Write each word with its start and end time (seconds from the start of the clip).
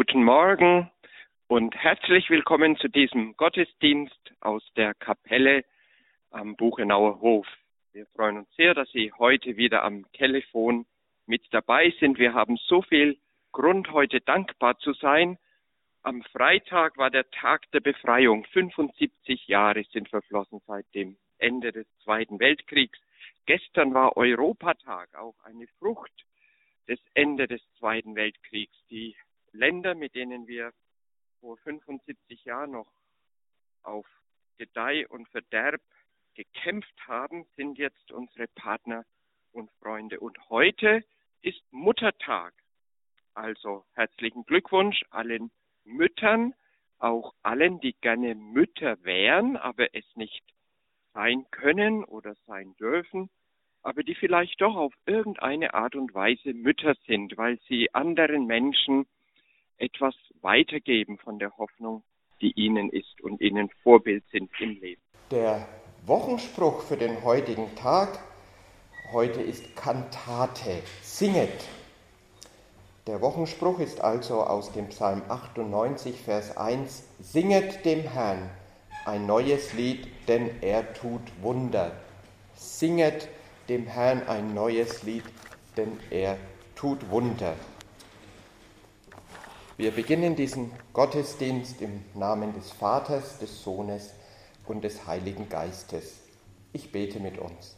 Guten 0.00 0.22
Morgen 0.22 0.88
und 1.48 1.74
herzlich 1.74 2.30
willkommen 2.30 2.76
zu 2.76 2.86
diesem 2.86 3.36
Gottesdienst 3.36 4.32
aus 4.38 4.62
der 4.76 4.94
Kapelle 4.94 5.64
am 6.30 6.54
Buchenauer 6.54 7.20
Hof. 7.20 7.48
Wir 7.92 8.06
freuen 8.14 8.36
uns 8.36 8.48
sehr, 8.54 8.74
dass 8.74 8.88
Sie 8.92 9.12
heute 9.18 9.56
wieder 9.56 9.82
am 9.82 10.06
Telefon 10.12 10.86
mit 11.26 11.42
dabei 11.50 11.92
sind. 11.98 12.20
Wir 12.20 12.32
haben 12.32 12.58
so 12.58 12.80
viel 12.80 13.18
Grund, 13.50 13.90
heute 13.90 14.20
dankbar 14.20 14.78
zu 14.78 14.92
sein. 14.92 15.36
Am 16.04 16.22
Freitag 16.22 16.96
war 16.96 17.10
der 17.10 17.28
Tag 17.32 17.68
der 17.72 17.80
Befreiung. 17.80 18.44
75 18.52 19.48
Jahre 19.48 19.82
sind 19.92 20.08
verflossen 20.08 20.60
seit 20.68 20.86
dem 20.94 21.16
Ende 21.38 21.72
des 21.72 21.88
Zweiten 22.04 22.38
Weltkriegs. 22.38 23.00
Gestern 23.46 23.94
war 23.94 24.16
Europatag, 24.16 25.16
auch 25.16 25.34
eine 25.42 25.66
Frucht 25.80 26.24
des 26.86 27.00
Ende 27.14 27.48
des 27.48 27.62
Zweiten 27.80 28.14
Weltkriegs. 28.14 28.76
Die 28.90 29.16
Länder, 29.52 29.94
mit 29.94 30.14
denen 30.14 30.46
wir 30.46 30.72
vor 31.40 31.56
75 31.58 32.44
Jahren 32.44 32.72
noch 32.72 32.90
auf 33.82 34.06
Gedeih 34.58 35.06
und 35.08 35.28
Verderb 35.28 35.80
gekämpft 36.34 36.94
haben, 37.06 37.46
sind 37.56 37.78
jetzt 37.78 38.12
unsere 38.12 38.48
Partner 38.48 39.04
und 39.52 39.70
Freunde. 39.80 40.20
Und 40.20 40.38
heute 40.48 41.04
ist 41.42 41.62
Muttertag. 41.70 42.54
Also 43.34 43.84
herzlichen 43.94 44.44
Glückwunsch 44.44 45.04
allen 45.10 45.50
Müttern, 45.84 46.54
auch 46.98 47.34
allen, 47.42 47.80
die 47.80 47.94
gerne 48.00 48.34
Mütter 48.34 49.02
wären, 49.04 49.56
aber 49.56 49.94
es 49.94 50.04
nicht 50.16 50.42
sein 51.14 51.46
können 51.50 52.04
oder 52.04 52.34
sein 52.46 52.74
dürfen, 52.76 53.30
aber 53.82 54.02
die 54.02 54.14
vielleicht 54.14 54.60
doch 54.60 54.76
auf 54.76 54.92
irgendeine 55.06 55.74
Art 55.74 55.94
und 55.94 56.12
Weise 56.14 56.52
Mütter 56.52 56.94
sind, 57.06 57.36
weil 57.36 57.58
sie 57.68 57.94
anderen 57.94 58.46
Menschen 58.46 59.06
etwas 59.78 60.14
weitergeben 60.42 61.18
von 61.18 61.38
der 61.38 61.56
Hoffnung, 61.56 62.02
die 62.40 62.52
ihnen 62.52 62.90
ist 62.90 63.20
und 63.22 63.40
ihnen 63.40 63.70
Vorbild 63.82 64.24
sind 64.30 64.50
im 64.60 64.80
Leben. 64.80 65.02
Der 65.30 65.66
Wochenspruch 66.06 66.82
für 66.82 66.96
den 66.96 67.22
heutigen 67.24 67.74
Tag 67.76 68.18
heute 69.12 69.40
ist 69.40 69.74
Kantate, 69.76 70.82
singet. 71.02 71.68
Der 73.06 73.22
Wochenspruch 73.22 73.80
ist 73.80 74.02
also 74.02 74.42
aus 74.42 74.72
dem 74.72 74.88
Psalm 74.88 75.22
98, 75.28 76.20
Vers 76.20 76.56
1, 76.56 77.08
Singet 77.20 77.84
dem 77.86 78.02
Herrn 78.02 78.50
ein 79.06 79.26
neues 79.26 79.72
Lied, 79.72 80.06
denn 80.28 80.50
er 80.60 80.92
tut 80.92 81.22
Wunder. 81.40 81.92
Singet 82.54 83.28
dem 83.70 83.86
Herrn 83.86 84.22
ein 84.28 84.52
neues 84.52 85.04
Lied, 85.04 85.24
denn 85.78 85.98
er 86.10 86.36
tut 86.74 87.10
Wunder. 87.10 87.56
Wir 89.78 89.92
beginnen 89.92 90.34
diesen 90.34 90.72
Gottesdienst 90.92 91.80
im 91.82 92.04
Namen 92.14 92.52
des 92.52 92.72
Vaters, 92.72 93.38
des 93.38 93.62
Sohnes 93.62 94.12
und 94.66 94.82
des 94.82 95.06
Heiligen 95.06 95.48
Geistes. 95.48 96.14
Ich 96.72 96.90
bete 96.90 97.20
mit 97.20 97.38
uns. 97.38 97.76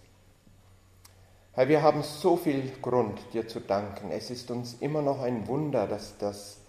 Herr, 1.52 1.68
wir 1.68 1.82
haben 1.82 2.02
so 2.02 2.38
viel 2.38 2.72
Grund, 2.80 3.20
dir 3.34 3.46
zu 3.46 3.60
danken. 3.60 4.12
Es 4.12 4.30
ist 4.30 4.50
uns 4.50 4.78
immer 4.80 5.02
noch 5.02 5.20
ein 5.20 5.46
Wunder, 5.46 5.86
dass 5.86 6.16
das 6.16 6.62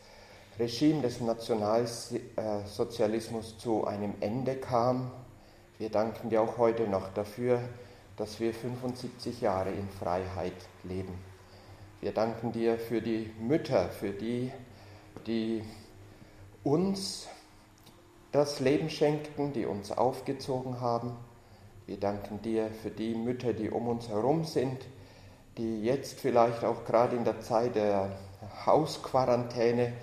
Regime 0.59 1.01
des 1.01 1.21
Nationalsozialismus 1.21 3.57
zu 3.57 3.87
einem 3.87 4.15
Ende 4.19 4.57
kam. 4.57 5.11
Wir 5.79 5.89
danken 5.89 6.29
dir 6.29 6.41
auch 6.41 6.57
heute 6.57 6.89
noch 6.89 7.07
dafür, 7.13 7.61
dass 8.17 8.41
wir 8.41 8.53
75 8.53 9.39
Jahre 9.39 9.71
in 9.71 9.87
Freiheit 9.87 10.51
leben. 10.83 11.17
Wir 12.01 12.11
danken 12.11 12.51
dir 12.51 12.77
für 12.77 13.01
die 13.01 13.31
Mütter, 13.39 13.87
für 13.87 14.09
die, 14.09 14.51
die 15.27 15.63
uns 16.63 17.27
das 18.31 18.59
Leben 18.59 18.89
schenkten, 18.89 19.53
die 19.53 19.65
uns 19.65 19.91
aufgezogen 19.91 20.79
haben. 20.79 21.15
Wir 21.85 21.97
danken 21.97 22.41
dir 22.41 22.69
für 22.81 22.89
die 22.89 23.15
Mütter, 23.15 23.53
die 23.53 23.69
um 23.69 23.87
uns 23.87 24.07
herum 24.07 24.45
sind, 24.45 24.85
die 25.57 25.83
jetzt 25.83 26.19
vielleicht 26.19 26.63
auch 26.63 26.85
gerade 26.85 27.15
in 27.15 27.25
der 27.25 27.41
Zeit 27.41 27.75
der 27.75 28.17
Hausquarantäne 28.65 29.93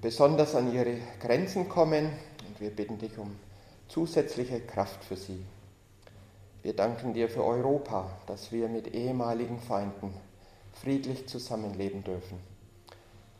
besonders 0.00 0.54
an 0.54 0.72
ihre 0.72 0.96
Grenzen 1.20 1.68
kommen. 1.68 2.10
Und 2.48 2.60
wir 2.60 2.70
bitten 2.70 2.98
dich 2.98 3.18
um 3.18 3.36
zusätzliche 3.88 4.60
Kraft 4.60 5.04
für 5.04 5.16
sie. 5.16 5.44
Wir 6.62 6.74
danken 6.74 7.14
dir 7.14 7.28
für 7.28 7.44
Europa, 7.44 8.10
dass 8.26 8.52
wir 8.52 8.68
mit 8.68 8.94
ehemaligen 8.94 9.60
Feinden 9.60 10.14
friedlich 10.72 11.26
zusammenleben 11.26 12.04
dürfen. 12.04 12.49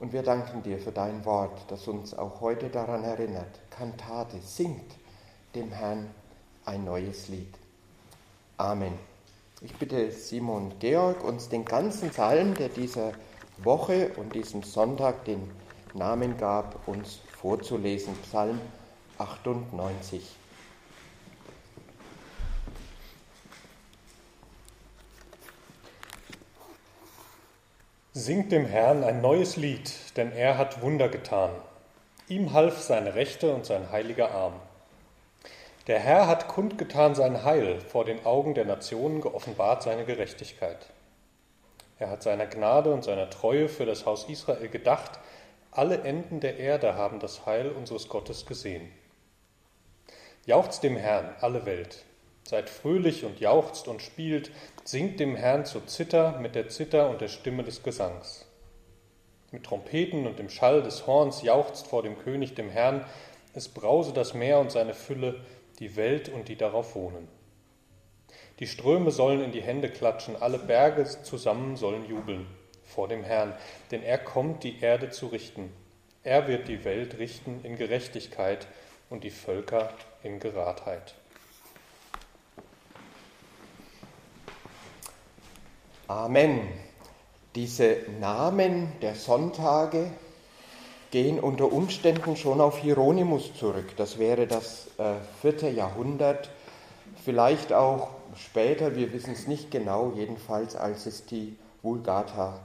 Und 0.00 0.14
wir 0.14 0.22
danken 0.22 0.62
dir 0.62 0.78
für 0.78 0.92
dein 0.92 1.26
Wort, 1.26 1.60
das 1.68 1.86
uns 1.86 2.14
auch 2.14 2.40
heute 2.40 2.70
daran 2.70 3.04
erinnert. 3.04 3.60
Kantate, 3.68 4.38
singt 4.40 4.96
dem 5.54 5.70
Herrn 5.70 6.10
ein 6.64 6.84
neues 6.84 7.28
Lied. 7.28 7.54
Amen. 8.56 8.94
Ich 9.60 9.74
bitte 9.76 10.10
Simon 10.10 10.72
Georg, 10.78 11.22
uns 11.22 11.50
den 11.50 11.66
ganzen 11.66 12.08
Psalm, 12.08 12.54
der 12.54 12.70
dieser 12.70 13.12
Woche 13.58 14.12
und 14.16 14.34
diesem 14.34 14.62
Sonntag 14.62 15.26
den 15.26 15.50
Namen 15.92 16.38
gab, 16.38 16.88
uns 16.88 17.20
vorzulesen. 17.38 18.16
Psalm 18.22 18.58
98. 19.18 20.34
Singt 28.12 28.50
dem 28.50 28.66
Herrn 28.66 29.04
ein 29.04 29.21
neues 29.21 29.54
Lied, 29.56 30.16
denn 30.16 30.32
er 30.32 30.59
hat 30.59 30.82
Wunder 30.82 31.09
getan. 31.09 31.53
Ihm 32.26 32.53
half 32.53 32.81
seine 32.81 33.15
Rechte 33.15 33.54
und 33.54 33.65
sein 33.65 33.93
heiliger 33.93 34.32
Arm. 34.32 34.54
Der 35.87 36.00
Herr 36.00 36.26
hat 36.26 36.48
kundgetan 36.48 37.15
sein 37.15 37.44
Heil, 37.44 37.81
vor 37.81 38.04
den 38.04 38.26
Augen 38.26 38.54
der 38.54 38.65
Nationen 38.65 39.21
geoffenbart 39.21 39.84
seine 39.84 40.04
Gerechtigkeit. 40.04 40.88
Er 42.00 42.10
hat 42.10 42.25
seiner 42.25 42.47
Gnade 42.47 42.93
und 42.93 43.04
seiner 43.04 43.31
Treue 43.31 43.69
für 43.69 43.87
das 43.87 44.06
Haus 44.06 44.28
Israel 44.28 44.66
gedacht, 44.66 45.21
alle 45.71 46.03
Enden 46.03 46.41
der 46.41 46.59
Erde 46.59 46.97
haben 46.97 47.21
das 47.21 47.47
Heil 47.47 47.71
unseres 47.71 48.09
Gottes 48.09 48.44
gesehen. 48.44 48.91
Jauchzt 50.47 50.82
dem 50.82 50.97
Herrn, 50.97 51.32
alle 51.41 51.65
Welt, 51.65 52.04
Seid 52.50 52.68
fröhlich 52.68 53.24
und 53.24 53.38
jauchzt 53.38 53.86
und 53.86 54.02
spielt, 54.02 54.50
singt 54.82 55.20
dem 55.20 55.36
Herrn 55.36 55.66
zur 55.66 55.86
Zither 55.86 56.36
mit 56.40 56.56
der 56.56 56.68
Zither 56.68 57.08
und 57.08 57.20
der 57.20 57.28
Stimme 57.28 57.62
des 57.62 57.84
Gesangs. 57.84 58.44
Mit 59.52 59.62
Trompeten 59.62 60.26
und 60.26 60.40
dem 60.40 60.50
Schall 60.50 60.82
des 60.82 61.06
Horns 61.06 61.42
jauchzt 61.42 61.86
vor 61.86 62.02
dem 62.02 62.18
König, 62.18 62.56
dem 62.56 62.68
Herrn, 62.68 63.04
es 63.54 63.68
brause 63.68 64.12
das 64.12 64.34
Meer 64.34 64.58
und 64.58 64.72
seine 64.72 64.94
Fülle, 64.94 65.38
die 65.78 65.94
Welt 65.94 66.28
und 66.28 66.48
die 66.48 66.56
darauf 66.56 66.96
wohnen. 66.96 67.28
Die 68.58 68.66
Ströme 68.66 69.12
sollen 69.12 69.44
in 69.44 69.52
die 69.52 69.62
Hände 69.62 69.88
klatschen, 69.88 70.34
alle 70.34 70.58
Berge 70.58 71.04
zusammen 71.04 71.76
sollen 71.76 72.04
jubeln 72.08 72.48
vor 72.82 73.06
dem 73.06 73.22
Herrn, 73.22 73.54
denn 73.92 74.02
er 74.02 74.18
kommt, 74.18 74.64
die 74.64 74.80
Erde 74.80 75.10
zu 75.10 75.28
richten. 75.28 75.72
Er 76.24 76.48
wird 76.48 76.66
die 76.66 76.84
Welt 76.84 77.16
richten 77.20 77.60
in 77.62 77.76
Gerechtigkeit 77.76 78.66
und 79.08 79.22
die 79.22 79.30
Völker 79.30 79.94
in 80.24 80.40
Geradheit. 80.40 81.14
Amen. 86.10 86.62
Diese 87.54 87.98
Namen 88.19 88.91
der 89.00 89.15
Sonntage 89.15 90.10
gehen 91.12 91.38
unter 91.38 91.72
Umständen 91.72 92.34
schon 92.34 92.60
auf 92.60 92.78
Hieronymus 92.78 93.54
zurück. 93.54 93.97
Das 93.97 94.19
wäre 94.19 94.48
das 94.48 94.88
äh, 94.98 95.15
vierte 95.41 95.69
Jahrhundert, 95.69 96.50
vielleicht 97.25 97.72
auch 97.72 98.09
später, 98.34 98.97
wir 98.97 99.12
wissen 99.12 99.34
es 99.34 99.47
nicht 99.47 99.71
genau, 99.71 100.12
jedenfalls 100.16 100.75
als 100.75 101.06
es 101.06 101.26
die 101.26 101.56
Vulgata 101.82 102.59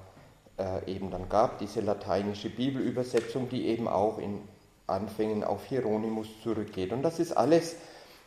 äh, 0.58 0.92
eben 0.92 1.12
dann 1.12 1.30
gab, 1.30 1.60
diese 1.60 1.82
lateinische 1.82 2.50
Bibelübersetzung, 2.50 3.48
die 3.50 3.68
eben 3.68 3.88
auch 3.88 4.18
in 4.18 4.42
Anfängen 4.88 5.44
auf 5.44 5.66
Hieronymus 5.66 6.30
zurückgeht. 6.42 6.92
Und 6.92 7.04
das 7.04 7.20
ist 7.20 7.34
alles 7.38 7.76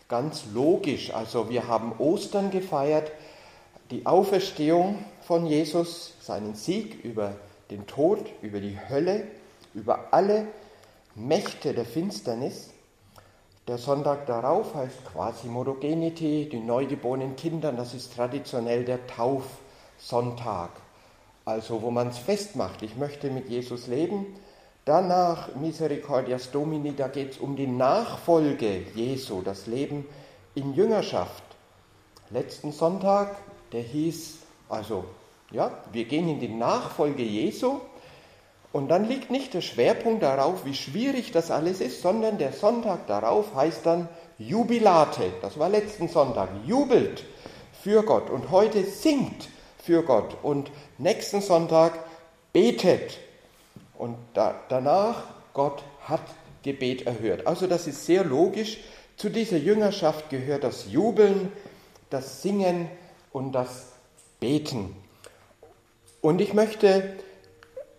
ganz 0.08 0.44
logisch. 0.54 1.12
Also 1.12 1.50
wir 1.50 1.66
haben 1.66 1.92
Ostern 1.98 2.52
gefeiert, 2.52 3.10
die 3.90 4.06
Auferstehung 4.06 5.04
von 5.22 5.46
Jesus, 5.46 6.14
seinen 6.20 6.54
Sieg 6.54 7.04
über 7.04 7.34
den 7.70 7.86
Tod, 7.86 8.26
über 8.42 8.60
die 8.60 8.78
Hölle, 8.88 9.26
über 9.74 10.08
alle 10.12 10.46
Mächte 11.14 11.72
der 11.74 11.84
Finsternis. 11.84 12.70
Der 13.66 13.78
Sonntag 13.78 14.26
darauf 14.26 14.74
heißt 14.74 15.04
Quasimodogenity, 15.12 16.48
die 16.50 16.60
neugeborenen 16.60 17.36
Kinder, 17.36 17.72
das 17.72 17.94
ist 17.94 18.14
traditionell 18.14 18.84
der 18.84 19.06
Taufsonntag, 19.06 20.70
also 21.44 21.82
wo 21.82 21.90
man 21.90 22.08
es 22.08 22.18
festmacht, 22.18 22.82
ich 22.82 22.96
möchte 22.96 23.30
mit 23.30 23.48
Jesus 23.48 23.86
leben. 23.86 24.26
Danach 24.84 25.54
Misericordias 25.54 26.50
Domini, 26.50 26.96
da 26.96 27.08
geht 27.08 27.32
es 27.32 27.38
um 27.38 27.56
die 27.56 27.66
Nachfolge 27.66 28.84
Jesu, 28.94 29.42
das 29.42 29.66
Leben 29.66 30.06
in 30.54 30.72
Jüngerschaft. 30.72 31.42
Letzten 32.30 32.72
Sonntag 32.72 33.36
der 33.72 33.82
hieß, 33.82 34.38
also, 34.68 35.04
ja, 35.50 35.70
wir 35.92 36.04
gehen 36.04 36.28
in 36.28 36.40
die 36.40 36.48
Nachfolge 36.48 37.22
Jesu 37.22 37.80
Und 38.72 38.88
dann 38.88 39.08
liegt 39.08 39.30
nicht 39.30 39.54
der 39.54 39.62
Schwerpunkt 39.62 40.22
darauf, 40.22 40.64
wie 40.64 40.74
schwierig 40.74 41.32
das 41.32 41.50
alles 41.50 41.80
ist, 41.80 42.02
sondern 42.02 42.36
der 42.36 42.52
Sonntag 42.52 43.06
darauf 43.06 43.54
heißt 43.54 43.86
dann 43.86 44.08
Jubilate. 44.38 45.32
Das 45.40 45.58
war 45.58 45.68
letzten 45.68 46.08
Sonntag. 46.08 46.50
Jubelt 46.66 47.24
für 47.82 48.02
Gott 48.02 48.28
und 48.28 48.50
heute 48.50 48.84
singt 48.84 49.48
für 49.82 50.02
Gott 50.02 50.36
und 50.42 50.70
nächsten 50.98 51.40
Sonntag 51.40 51.98
betet. 52.52 53.18
Und 53.96 54.16
da, 54.34 54.54
danach, 54.68 55.24
Gott 55.54 55.82
hat 56.02 56.20
Gebet 56.62 57.06
erhört. 57.06 57.46
Also 57.46 57.66
das 57.66 57.86
ist 57.86 58.04
sehr 58.04 58.22
logisch. 58.22 58.78
Zu 59.16 59.30
dieser 59.30 59.56
Jüngerschaft 59.56 60.28
gehört 60.28 60.62
das 60.62 60.92
Jubeln, 60.92 61.50
das 62.10 62.42
Singen 62.42 62.88
und 63.32 63.52
das 63.52 63.92
Beten. 64.40 64.94
Und 66.20 66.40
ich 66.40 66.54
möchte 66.54 67.16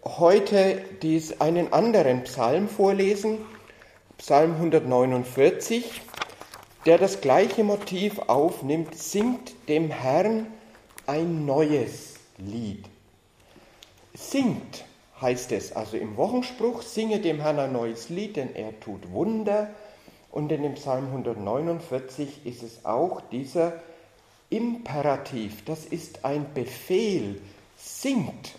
heute 0.04 0.82
dies, 1.02 1.42
einen 1.42 1.74
anderen 1.74 2.24
Psalm 2.24 2.68
vorlesen, 2.68 3.40
Psalm 4.18 4.56
149, 4.56 6.02
der 6.86 6.98
das 6.98 7.22
gleiche 7.22 7.64
Motiv 7.64 8.20
aufnimmt, 8.28 8.96
singt 8.96 9.54
dem 9.70 9.92
Herrn 9.92 10.48
ein 11.08 11.46
neues 11.46 12.16
Lied. 12.38 12.86
Singt 14.14 14.86
heißt 15.22 15.52
es 15.52 15.76
also 15.76 15.98
im 15.98 16.18
Wochenspruch, 16.18 16.82
singe 16.82 17.20
dem 17.20 17.40
Herrn 17.40 17.60
ein 17.60 17.74
neues 17.74 18.10
Lied, 18.10 18.36
denn 18.36 18.56
er 18.56 18.80
tut 18.80 19.12
Wunder. 19.12 19.70
Und 20.32 20.52
in 20.52 20.64
dem 20.64 20.76
Psalm 20.76 21.06
149 21.08 22.46
ist 22.46 22.64
es 22.64 22.86
auch 22.86 23.22
dieser 23.32 23.74
Imperativ, 24.50 25.64
das 25.66 25.86
ist 25.86 26.26
ein 26.26 26.54
Befehl, 26.54 27.42
singt. 27.78 28.56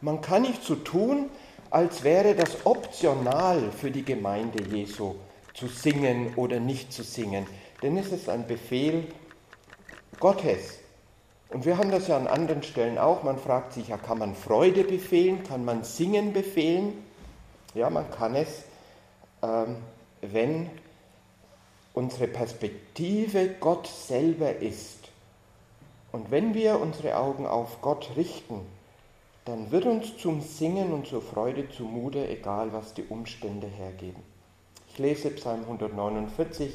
Man 0.00 0.20
kann 0.20 0.42
nicht 0.42 0.62
so 0.64 0.76
tun, 0.76 1.28
als 1.70 2.02
wäre 2.02 2.34
das 2.34 2.64
optional 2.64 3.70
für 3.70 3.90
die 3.90 4.04
Gemeinde 4.04 4.62
Jesu 4.64 5.14
zu 5.54 5.68
singen 5.68 6.32
oder 6.36 6.58
nicht 6.58 6.92
zu 6.92 7.02
singen, 7.02 7.46
denn 7.82 7.96
es 7.96 8.12
ist 8.12 8.28
ein 8.28 8.46
Befehl 8.46 9.06
Gottes. 10.18 10.78
Und 11.50 11.66
wir 11.66 11.76
haben 11.76 11.90
das 11.90 12.08
ja 12.08 12.16
an 12.16 12.26
anderen 12.26 12.62
Stellen 12.62 12.96
auch. 12.96 13.22
Man 13.22 13.38
fragt 13.38 13.72
sich, 13.72 13.88
ja, 13.88 13.96
kann 13.96 14.18
man 14.18 14.34
Freude 14.34 14.84
befehlen? 14.84 15.42
Kann 15.42 15.64
man 15.64 15.82
Singen 15.82 16.32
befehlen? 16.32 16.92
Ja, 17.74 17.90
man 17.90 18.08
kann 18.10 18.36
es, 18.36 18.62
ähm, 19.42 19.76
wenn 20.20 20.70
unsere 21.92 22.28
Perspektive 22.28 23.48
Gott 23.58 23.88
selber 23.88 24.56
ist. 24.56 24.99
Und 26.12 26.30
wenn 26.30 26.54
wir 26.54 26.80
unsere 26.80 27.16
Augen 27.16 27.46
auf 27.46 27.80
Gott 27.82 28.10
richten, 28.16 28.60
dann 29.44 29.70
wird 29.70 29.86
uns 29.86 30.16
zum 30.18 30.40
Singen 30.40 30.92
und 30.92 31.06
zur 31.06 31.22
Freude 31.22 31.68
zumute, 31.70 32.28
egal 32.28 32.72
was 32.72 32.94
die 32.94 33.04
Umstände 33.04 33.66
hergeben. 33.66 34.22
Ich 34.88 34.98
lese 34.98 35.30
Psalm 35.30 35.62
149. 35.62 36.74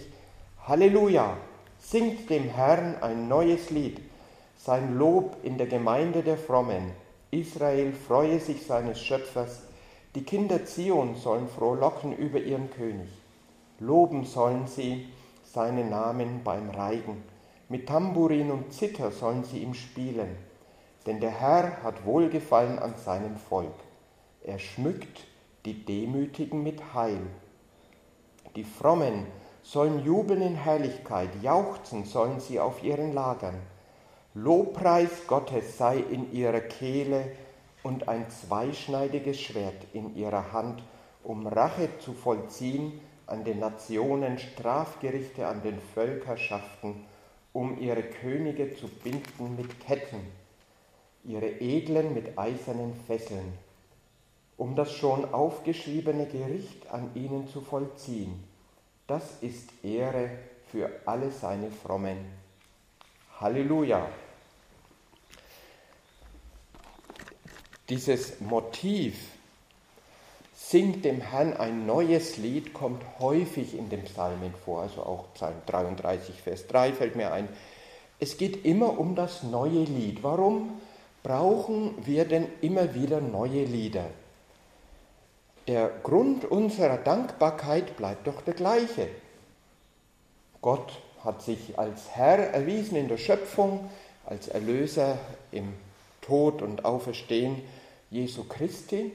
Halleluja! 0.67 1.37
Singt 1.79 2.29
dem 2.29 2.49
Herrn 2.49 2.95
ein 3.01 3.27
neues 3.27 3.69
Lied, 3.69 3.99
sein 4.57 4.97
Lob 4.97 5.35
in 5.43 5.57
der 5.57 5.67
Gemeinde 5.67 6.23
der 6.23 6.37
Frommen. 6.37 6.91
Israel 7.29 7.91
freue 7.93 8.39
sich 8.39 8.65
seines 8.65 8.99
Schöpfers. 8.99 9.63
Die 10.15 10.23
Kinder 10.23 10.65
Zion 10.65 11.15
sollen 11.15 11.47
frohlocken 11.47 12.15
über 12.15 12.39
ihren 12.39 12.71
König. 12.71 13.09
Loben 13.79 14.25
sollen 14.25 14.67
sie 14.67 15.05
seinen 15.43 15.89
Namen 15.89 16.41
beim 16.43 16.69
Reigen. 16.69 17.21
Mit 17.69 17.87
Tambourin 17.87 18.51
und 18.51 18.73
Zither 18.73 19.11
sollen 19.11 19.43
sie 19.43 19.59
ihm 19.59 19.73
spielen 19.73 20.37
denn 21.05 21.19
der 21.19 21.31
Herr 21.31 21.83
hat 21.83 22.05
Wohlgefallen 22.05 22.79
an 22.79 22.95
seinem 22.95 23.35
Volk. 23.35 23.75
Er 24.43 24.59
schmückt 24.59 25.25
die 25.65 25.85
Demütigen 25.85 26.63
mit 26.63 26.93
Heil. 26.93 27.21
Die 28.55 28.63
Frommen 28.63 29.27
sollen 29.61 30.03
jubeln 30.03 30.41
in 30.41 30.55
Herrlichkeit, 30.55 31.29
jauchzen 31.41 32.05
sollen 32.05 32.39
sie 32.39 32.59
auf 32.59 32.83
ihren 32.83 33.13
Lagern. 33.13 33.59
Lobpreis 34.33 35.27
Gottes 35.27 35.77
sei 35.77 35.97
in 35.97 36.31
ihrer 36.31 36.59
Kehle 36.59 37.31
und 37.83 38.07
ein 38.07 38.29
zweischneidiges 38.29 39.39
Schwert 39.39 39.85
in 39.93 40.15
ihrer 40.15 40.51
Hand, 40.51 40.83
um 41.23 41.47
Rache 41.47 41.89
zu 41.99 42.13
vollziehen 42.13 42.99
an 43.27 43.43
den 43.43 43.59
Nationen, 43.59 44.37
Strafgerichte 44.37 45.47
an 45.47 45.63
den 45.63 45.79
Völkerschaften, 45.93 47.05
um 47.55 47.79
ihre 47.79 48.03
Könige 48.03 48.75
zu 48.75 48.89
binden 48.89 49.55
mit 49.55 49.79
Ketten 49.79 50.19
ihre 51.27 51.47
Edlen 51.47 52.13
mit 52.13 52.37
eisernen 52.37 52.93
Fesseln, 53.07 53.57
um 54.57 54.75
das 54.75 54.91
schon 54.91 55.25
aufgeschriebene 55.33 56.27
Gericht 56.27 56.87
an 56.91 57.09
ihnen 57.15 57.47
zu 57.47 57.61
vollziehen. 57.61 58.43
Das 59.07 59.41
ist 59.41 59.69
Ehre 59.83 60.29
für 60.71 60.89
alle 61.05 61.31
seine 61.31 61.71
Frommen. 61.71 62.17
Halleluja! 63.39 64.07
Dieses 67.89 68.39
Motiv, 68.41 69.15
singt 70.75 71.05
dem 71.05 71.21
Herrn 71.21 71.53
ein 71.53 71.85
neues 71.85 72.35
Lied, 72.35 72.73
kommt 72.73 73.01
häufig 73.19 73.77
in 73.77 73.89
den 73.89 74.03
Psalmen 74.03 74.53
vor, 74.65 74.81
also 74.81 75.03
auch 75.03 75.33
Psalm 75.33 75.55
33, 75.67 76.41
Vers 76.41 76.67
3 76.67 76.91
fällt 76.91 77.15
mir 77.15 77.31
ein. 77.31 77.47
Es 78.19 78.37
geht 78.37 78.65
immer 78.65 78.99
um 78.99 79.15
das 79.15 79.43
neue 79.43 79.85
Lied. 79.85 80.21
Warum? 80.21 80.81
brauchen 81.25 81.95
wir 82.05 82.25
denn 82.25 82.45
immer 82.61 82.93
wieder 82.93 83.19
neue 83.19 83.63
Lieder? 83.63 84.05
Der 85.67 85.89
Grund 86.03 86.45
unserer 86.45 86.97
Dankbarkeit 86.97 87.97
bleibt 87.97 88.27
doch 88.27 88.43
der 88.43 88.53
gleiche. 88.53 89.07
Gott 90.61 91.01
hat 91.23 91.41
sich 91.41 91.79
als 91.79 92.11
Herr 92.11 92.37
erwiesen 92.53 92.95
in 92.95 93.07
der 93.07 93.17
Schöpfung, 93.17 93.89
als 94.27 94.49
Erlöser 94.49 95.17
im 95.51 95.73
Tod 96.21 96.61
und 96.61 96.85
Auferstehen 96.85 97.63
Jesu 98.11 98.43
Christi. 98.43 99.11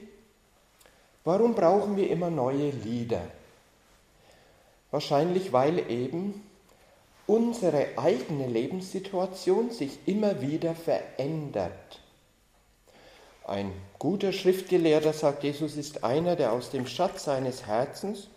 Warum 1.23 1.53
brauchen 1.53 1.97
wir 1.97 2.09
immer 2.09 2.29
neue 2.29 2.71
Lieder? 2.71 3.21
Wahrscheinlich, 4.89 5.53
weil 5.53 5.89
eben 5.89 6.47
unsere 7.27 7.87
eigene 7.97 8.47
Lebenssituation 8.47 9.69
sich 9.71 9.99
immer 10.05 10.41
wieder 10.41 10.75
verändert. 10.75 11.99
Ein 13.45 13.71
guter 13.99 14.33
Schriftgelehrter, 14.33 15.13
sagt 15.13 15.43
Jesus, 15.43 15.77
ist 15.77 16.03
einer, 16.03 16.35
der 16.35 16.51
aus 16.51 16.71
dem 16.71 16.87
Schatz 16.87 17.25
seines 17.25 17.65
Herzens 17.65 18.27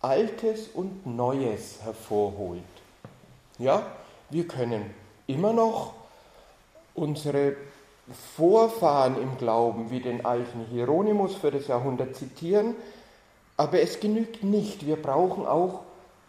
Altes 0.00 0.68
und 0.74 1.06
Neues 1.06 1.80
hervorholt. 1.82 2.62
Ja, 3.58 3.86
wir 4.30 4.48
können 4.48 4.92
immer 5.28 5.52
noch 5.52 5.94
unsere 6.94 7.56
Vorfahren 8.36 9.20
im 9.20 9.38
Glauben 9.38 9.90
wie 9.90 10.00
den 10.00 10.24
alten 10.24 10.66
Hieronymus 10.70 11.34
für 11.34 11.50
das 11.50 11.68
Jahrhundert 11.68 12.16
zitieren, 12.16 12.74
aber 13.56 13.80
es 13.80 14.00
genügt 14.00 14.42
nicht. 14.42 14.86
Wir 14.86 14.96
brauchen 14.96 15.46
auch 15.46 15.80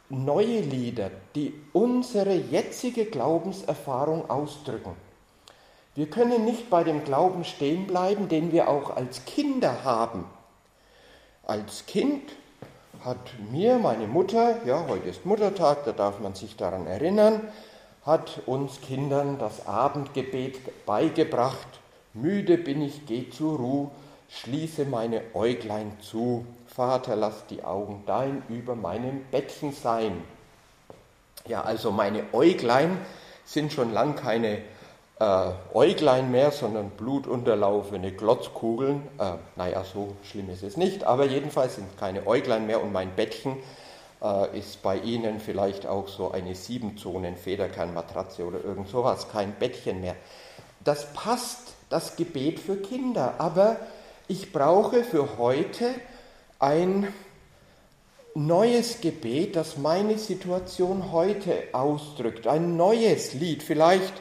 neue 0.10 0.60
Lieder, 0.60 1.10
die 1.36 1.54
unsere 1.74 2.34
jetzige 2.36 3.06
Glaubenserfahrung 3.06 4.30
ausdrücken. 4.30 4.96
Wir 5.96 6.10
können 6.10 6.46
nicht 6.46 6.70
bei 6.70 6.84
dem 6.84 7.04
Glauben 7.04 7.44
stehen 7.44 7.88
bleiben, 7.88 8.28
den 8.28 8.52
wir 8.52 8.70
auch 8.70 8.96
als 8.96 9.26
Kinder 9.26 9.84
haben. 9.84 10.26
Als 11.46 11.86
Kind 11.86 12.32
hat 13.04 13.18
mir 13.52 13.78
meine 13.78 14.08
Mutter, 14.08 14.66
ja, 14.66 14.86
heute 14.88 15.10
ist 15.10 15.26
Muttertag, 15.26 15.86
da 15.86 15.92
darf 15.92 16.20
man 16.20 16.36
sich 16.36 16.56
daran 16.56 16.88
erinnern, 16.88 17.42
hat 18.06 18.42
uns 18.46 18.82
Kindern 18.82 19.38
das 19.40 19.66
Abendgebet 19.66 20.86
beigebracht. 20.86 21.68
Müde 22.14 22.58
bin 22.58 22.82
ich, 22.82 23.06
geh 23.06 23.30
zur 23.30 23.58
Ruhe, 23.58 23.92
schließe 24.30 24.86
meine 24.86 25.22
Äuglein 25.34 25.98
zu. 26.02 26.46
Vater, 26.68 27.16
lass 27.16 27.46
die 27.48 27.64
Augen 27.64 28.04
dein 28.06 28.44
über 28.50 28.76
meinem 28.76 29.24
Bettchen 29.32 29.72
sein. 29.72 30.22
Ja, 31.48 31.62
also 31.62 31.92
meine 31.92 32.24
Äuglein 32.34 32.98
sind 33.46 33.72
schon 33.72 33.94
lang 33.94 34.16
keine 34.16 34.60
äh, 35.20 35.52
Äuglein 35.74 36.32
mehr, 36.32 36.52
sondern 36.52 36.90
blutunterlaufene 36.92 38.12
Glotzkugeln. 38.12 39.04
Äh, 39.20 39.34
naja, 39.56 39.84
so 39.84 40.16
schlimm 40.24 40.50
ist 40.50 40.64
es 40.64 40.78
nicht, 40.78 41.04
aber 41.04 41.26
jedenfalls 41.26 41.76
sind 41.76 41.98
keine 41.98 42.26
Äuglein 42.28 42.66
mehr 42.66 42.82
und 42.82 42.92
mein 42.92 43.16
Bettchen 43.16 43.58
äh, 44.24 44.58
ist 44.58 44.82
bei 44.82 44.98
Ihnen 44.98 45.40
vielleicht 45.40 45.86
auch 45.86 46.08
so 46.08 46.32
eine 46.32 46.56
Siebenzonen-Federkernmatratze 46.56 48.46
oder 48.46 48.64
irgend 48.64 48.88
sowas, 48.88 49.30
kein 49.30 49.54
Bettchen 49.54 50.02
mehr. 50.02 50.16
Das 50.84 51.14
passt, 51.14 51.74
das 51.90 52.16
Gebet 52.16 52.60
für 52.60 52.78
Kinder, 52.78 53.36
aber 53.38 53.78
ich 54.28 54.52
brauche 54.52 55.04
für 55.04 55.38
heute 55.38 55.94
ein 56.60 57.14
neues 58.36 59.02
Gebet, 59.02 59.56
das 59.56 59.78
meine 59.78 60.18
Situation 60.18 61.12
heute 61.12 61.64
ausdrückt, 61.74 62.48
ein 62.48 62.78
neues 62.78 63.34
Lied, 63.34 63.62
vielleicht 63.62 64.14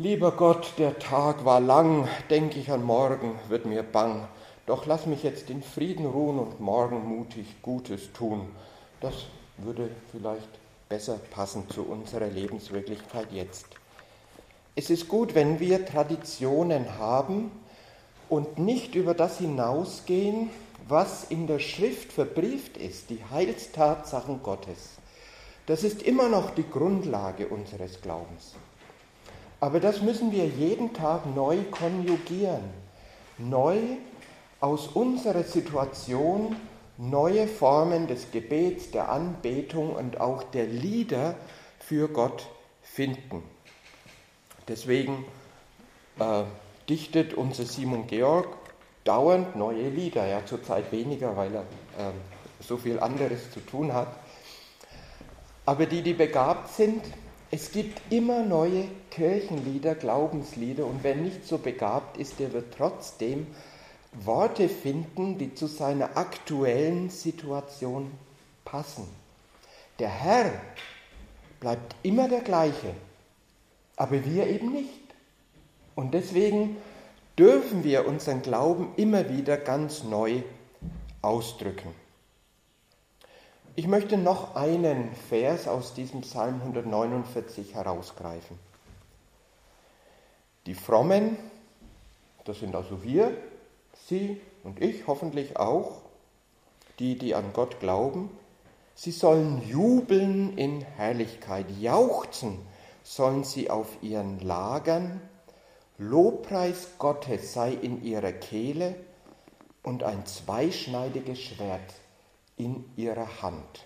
Lieber 0.00 0.30
Gott, 0.30 0.74
der 0.78 0.96
Tag 1.00 1.44
war 1.44 1.58
lang, 1.58 2.06
denk 2.30 2.56
ich 2.56 2.70
an 2.70 2.84
morgen, 2.84 3.36
wird 3.48 3.66
mir 3.66 3.82
bang. 3.82 4.28
Doch 4.68 4.84
lass 4.84 5.06
mich 5.06 5.22
jetzt 5.22 5.48
in 5.48 5.62
Frieden 5.62 6.04
ruhen 6.04 6.38
und 6.38 6.60
morgen 6.60 7.02
mutig 7.08 7.62
Gutes 7.62 8.12
tun. 8.12 8.50
Das 9.00 9.14
würde 9.56 9.88
vielleicht 10.12 10.48
besser 10.90 11.18
passen 11.30 11.68
zu 11.70 11.84
unserer 11.84 12.26
Lebenswirklichkeit 12.26 13.32
jetzt. 13.32 13.66
Es 14.76 14.90
ist 14.90 15.08
gut, 15.08 15.34
wenn 15.34 15.58
wir 15.58 15.86
Traditionen 15.86 16.98
haben 16.98 17.50
und 18.28 18.58
nicht 18.58 18.94
über 18.94 19.14
das 19.14 19.38
hinausgehen, 19.38 20.50
was 20.86 21.24
in 21.24 21.46
der 21.46 21.60
Schrift 21.60 22.12
verbrieft 22.12 22.76
ist, 22.76 23.08
die 23.08 23.24
Heilstatsachen 23.30 24.42
Gottes. 24.42 24.98
Das 25.64 25.82
ist 25.82 26.02
immer 26.02 26.28
noch 26.28 26.50
die 26.50 26.68
Grundlage 26.68 27.48
unseres 27.48 28.02
Glaubens. 28.02 28.54
Aber 29.60 29.80
das 29.80 30.02
müssen 30.02 30.30
wir 30.30 30.46
jeden 30.46 30.92
Tag 30.92 31.24
neu 31.34 31.56
konjugieren, 31.70 32.64
neu 33.38 33.78
aus 34.60 34.88
unserer 34.88 35.44
Situation 35.44 36.56
neue 36.96 37.46
Formen 37.46 38.08
des 38.08 38.30
Gebets, 38.32 38.90
der 38.90 39.08
Anbetung 39.08 39.94
und 39.94 40.20
auch 40.20 40.42
der 40.42 40.66
Lieder 40.66 41.36
für 41.78 42.08
Gott 42.08 42.48
finden. 42.82 43.42
Deswegen 44.66 45.24
äh, 46.18 46.42
dichtet 46.88 47.34
unser 47.34 47.64
Simon 47.64 48.06
Georg 48.06 48.48
dauernd 49.04 49.56
neue 49.56 49.88
Lieder, 49.88 50.26
ja 50.26 50.44
zurzeit 50.44 50.90
weniger, 50.92 51.36
weil 51.36 51.54
er 51.54 51.60
äh, 51.62 52.12
so 52.60 52.76
viel 52.76 52.98
anderes 52.98 53.50
zu 53.52 53.60
tun 53.60 53.94
hat. 53.94 54.08
Aber 55.64 55.86
die, 55.86 56.02
die 56.02 56.14
begabt 56.14 56.74
sind, 56.74 57.04
es 57.50 57.70
gibt 57.70 58.00
immer 58.12 58.42
neue 58.42 58.88
Kirchenlieder, 59.10 59.94
Glaubenslieder 59.94 60.84
und 60.84 61.02
wer 61.02 61.14
nicht 61.14 61.46
so 61.46 61.58
begabt 61.58 62.18
ist, 62.18 62.40
der 62.40 62.52
wird 62.52 62.74
trotzdem 62.76 63.46
Worte 64.12 64.68
finden, 64.68 65.38
die 65.38 65.54
zu 65.54 65.66
seiner 65.66 66.16
aktuellen 66.16 67.10
Situation 67.10 68.10
passen. 68.64 69.06
Der 69.98 70.08
Herr 70.08 70.52
bleibt 71.60 71.94
immer 72.02 72.28
der 72.28 72.40
gleiche, 72.40 72.94
aber 73.96 74.24
wir 74.24 74.46
eben 74.46 74.72
nicht. 74.72 75.00
Und 75.94 76.14
deswegen 76.14 76.76
dürfen 77.38 77.84
wir 77.84 78.06
unseren 78.06 78.42
Glauben 78.42 78.92
immer 78.96 79.28
wieder 79.28 79.56
ganz 79.56 80.04
neu 80.04 80.42
ausdrücken. 81.22 81.94
Ich 83.74 83.86
möchte 83.86 84.16
noch 84.16 84.56
einen 84.56 85.14
Vers 85.28 85.68
aus 85.68 85.94
diesem 85.94 86.22
Psalm 86.22 86.60
149 86.62 87.74
herausgreifen. 87.74 88.58
Die 90.66 90.74
Frommen, 90.74 91.36
das 92.44 92.58
sind 92.58 92.74
also 92.74 93.02
wir, 93.04 93.36
Sie 94.08 94.40
und 94.64 94.80
ich 94.80 95.06
hoffentlich 95.06 95.58
auch, 95.58 96.00
die, 96.98 97.18
die 97.18 97.34
an 97.34 97.52
Gott 97.52 97.78
glauben, 97.78 98.30
sie 98.94 99.10
sollen 99.10 99.62
jubeln 99.68 100.56
in 100.56 100.80
Herrlichkeit, 100.80 101.66
jauchzen 101.78 102.58
sollen 103.04 103.44
sie 103.44 103.68
auf 103.68 103.98
ihren 104.00 104.40
Lagern, 104.40 105.20
Lobpreis 105.98 106.92
Gottes 106.98 107.52
sei 107.52 107.72
in 107.72 108.02
ihrer 108.02 108.32
Kehle 108.32 108.94
und 109.82 110.02
ein 110.04 110.24
zweischneidiges 110.24 111.38
Schwert 111.38 111.92
in 112.56 112.84
ihrer 112.96 113.42
Hand. 113.42 113.84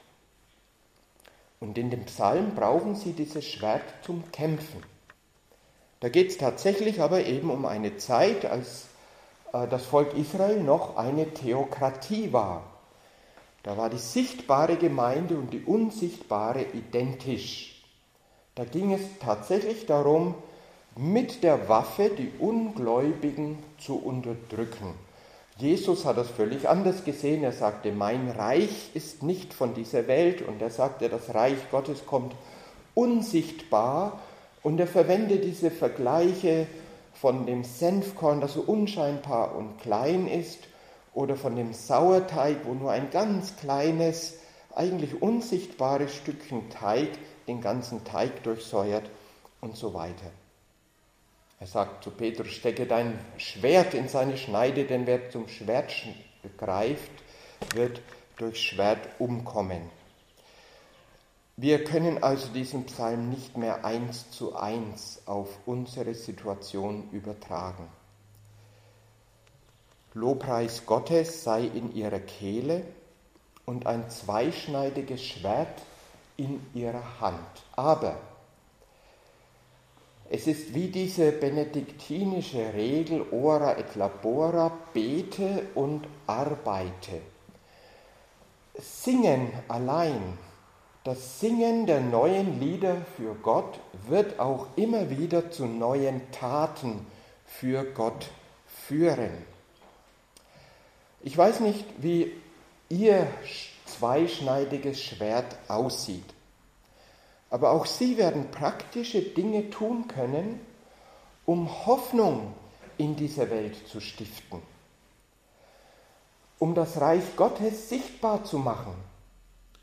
Und 1.59 1.79
in 1.79 1.91
dem 1.91 2.05
Psalm 2.05 2.55
brauchen 2.55 2.95
sie 2.95 3.13
dieses 3.13 3.45
Schwert 3.45 3.83
zum 4.05 4.31
Kämpfen. 4.31 4.85
Da 5.99 6.09
geht 6.09 6.31
es 6.31 6.39
tatsächlich 6.39 7.01
aber 7.01 7.25
eben 7.27 7.51
um 7.51 7.65
eine 7.67 7.97
Zeit, 7.97 8.45
als 8.45 8.87
das 9.53 9.85
Volk 9.85 10.15
Israel 10.15 10.63
noch 10.63 10.97
eine 10.97 11.33
Theokratie 11.33 12.33
war. 12.33 12.63
Da 13.63 13.77
war 13.77 13.91
die 13.91 13.99
sichtbare 13.99 14.77
Gemeinde 14.77 15.37
und 15.37 15.53
die 15.53 15.63
unsichtbare 15.63 16.65
identisch. 16.73 17.85
Da 18.55 18.65
ging 18.65 18.93
es 18.93 19.03
tatsächlich 19.21 19.87
darum, 19.87 20.35
mit 20.97 21.43
der 21.43 21.69
Waffe 21.69 22.11
die 22.11 22.33
Ungläubigen 22.39 23.59
zu 23.79 23.97
unterdrücken. 23.97 24.95
Jesus 25.59 26.05
hat 26.05 26.17
das 26.17 26.29
völlig 26.29 26.69
anders 26.69 27.05
gesehen. 27.05 27.45
Er 27.45 27.53
sagte, 27.53 27.93
mein 27.93 28.31
Reich 28.31 28.91
ist 28.95 29.23
nicht 29.23 29.55
von 29.55 29.75
dieser 29.75 30.07
Welt. 30.07 30.43
Und 30.43 30.61
er 30.61 30.71
sagte, 30.71 31.09
das 31.09 31.35
Reich 31.35 31.71
Gottes 31.71 32.05
kommt 32.05 32.35
unsichtbar. 32.95 34.19
Und 34.63 34.81
er 34.81 34.87
verwendet 34.87 35.45
diese 35.45 35.71
Vergleiche 35.71 36.67
von 37.23 37.47
dem 37.47 37.63
Senfkorn, 37.63 38.41
das 38.41 38.55
so 38.55 38.63
unscheinbar 38.63 39.55
und 39.55 39.79
klein 39.79 40.27
ist, 40.27 40.59
oder 41.15 41.37
von 41.37 41.55
dem 41.55 41.73
Sauerteig, 41.73 42.65
wo 42.65 42.75
nur 42.75 42.91
ein 42.91 43.11
ganz 43.11 43.57
kleines, 43.59 44.41
eigentlich 44.75 45.23
unsichtbares 45.23 46.13
Stückchen 46.17 46.69
Teig 46.69 47.11
den 47.47 47.61
ganzen 47.61 48.03
Teig 48.03 48.43
durchsäuert 48.43 49.09
und 49.61 49.77
so 49.77 49.95
weiter. 49.95 50.33
Er 51.61 51.69
sagt 51.69 52.03
zu 52.03 52.11
Petrus, 52.11 52.49
stecke 52.49 52.87
dein 52.87 53.17
Schwert 53.37 53.95
in 53.95 54.09
seine 54.09 54.37
Schneide, 54.37 54.83
denn 54.83 55.07
wer 55.07 55.31
zum 55.31 55.47
Schwert 55.47 55.93
greift, 56.59 57.13
wird 57.73 58.01
durch 58.37 58.61
Schwert 58.61 59.07
umkommen. 59.21 59.83
Wir 61.57 61.85
können 61.85 62.23
also 62.23 62.49
diesen 62.49 62.85
Psalm 62.87 63.29
nicht 63.29 63.57
mehr 63.57 63.85
eins 63.85 64.31
zu 64.31 64.57
eins 64.57 65.23
auf 65.27 65.49
unsere 65.67 66.15
Situation 66.15 67.11
übertragen. 67.13 67.89
Lobpreis 70.15 70.87
Gottes 70.87 71.45
sei 71.45 71.65
in 71.65 71.95
ihrer 71.95 72.21
Kehle 72.21 72.85
und 73.67 73.87
ein 73.87 74.11
zweischneidiges 74.11 75.25
Schwert 75.25 75.83
in 76.37 76.61
ihrer 76.75 77.21
Hand. 77.21 77.63
Aber 77.73 78.17
es 80.31 80.47
ist 80.47 80.75
wie 80.75 80.89
diese 80.89 81.33
benediktinische 81.33 82.73
Regel 82.73 83.27
ora 83.31 83.77
et 83.79 83.95
labora, 83.95 84.73
bete 84.95 85.67
und 85.75 86.07
arbeite. 86.27 87.21
Singen 88.79 89.53
allein 89.69 90.39
das 91.05 91.41
Singen 91.41 91.87
der 91.87 92.01
neuen 92.01 92.61
Lieder 92.61 92.97
für 93.17 93.35
Gott 93.35 93.81
wird 94.07 94.39
auch 94.39 94.69
immer 94.77 95.11
wieder 95.11 95.51
zu 95.51 95.67
neuen 95.67 96.31
Taten 96.31 97.05
für 97.45 97.85
Gott 97.85 98.29
führen. 98.87 99.33
Ich 101.23 101.37
weiß 101.37 101.61
nicht, 101.61 101.85
wie 101.99 102.33
Ihr 102.89 103.27
zweischneidiges 103.87 105.03
Schwert 105.03 105.57
aussieht, 105.69 106.25
aber 107.51 107.73
auch 107.73 107.87
Sie 107.87 108.17
werden 108.17 108.51
praktische 108.51 109.23
Dinge 109.23 109.71
tun 109.71 110.07
können, 110.09 110.61
um 111.47 111.87
Hoffnung 111.87 112.55
in 112.97 113.17
dieser 113.17 113.51
Welt 113.51 113.89
zu 113.89 114.01
stiften, 114.01 114.63
um 116.59 116.75
das 116.75 117.01
Reich 117.01 117.25
Gottes 117.37 117.89
sichtbar 117.89 118.45
zu 118.45 118.59
machen. 118.59 118.95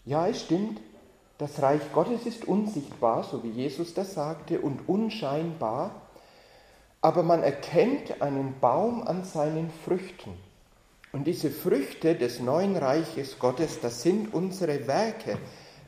Ja, 0.05 0.27
es 0.27 0.41
stimmt, 0.41 0.79
das 1.39 1.61
Reich 1.61 1.81
Gottes 1.93 2.25
ist 2.25 2.45
unsichtbar, 2.45 3.23
so 3.23 3.43
wie 3.43 3.49
Jesus 3.49 3.93
das 3.93 4.13
sagte, 4.13 4.59
und 4.59 4.87
unscheinbar, 4.89 5.91
aber 7.01 7.23
man 7.23 7.43
erkennt 7.43 8.21
einen 8.21 8.59
Baum 8.59 9.07
an 9.07 9.23
seinen 9.23 9.71
Früchten. 9.85 10.33
Und 11.13 11.25
diese 11.25 11.49
Früchte 11.49 12.15
des 12.15 12.41
neuen 12.41 12.75
Reiches 12.75 13.39
Gottes, 13.39 13.79
das 13.79 14.01
sind 14.01 14.33
unsere 14.33 14.85
Werke, 14.85 15.37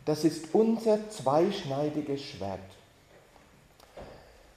das 0.05 0.23
ist 0.23 0.55
unser 0.55 1.09
zweischneidiges 1.09 2.23
Schwert. 2.23 2.59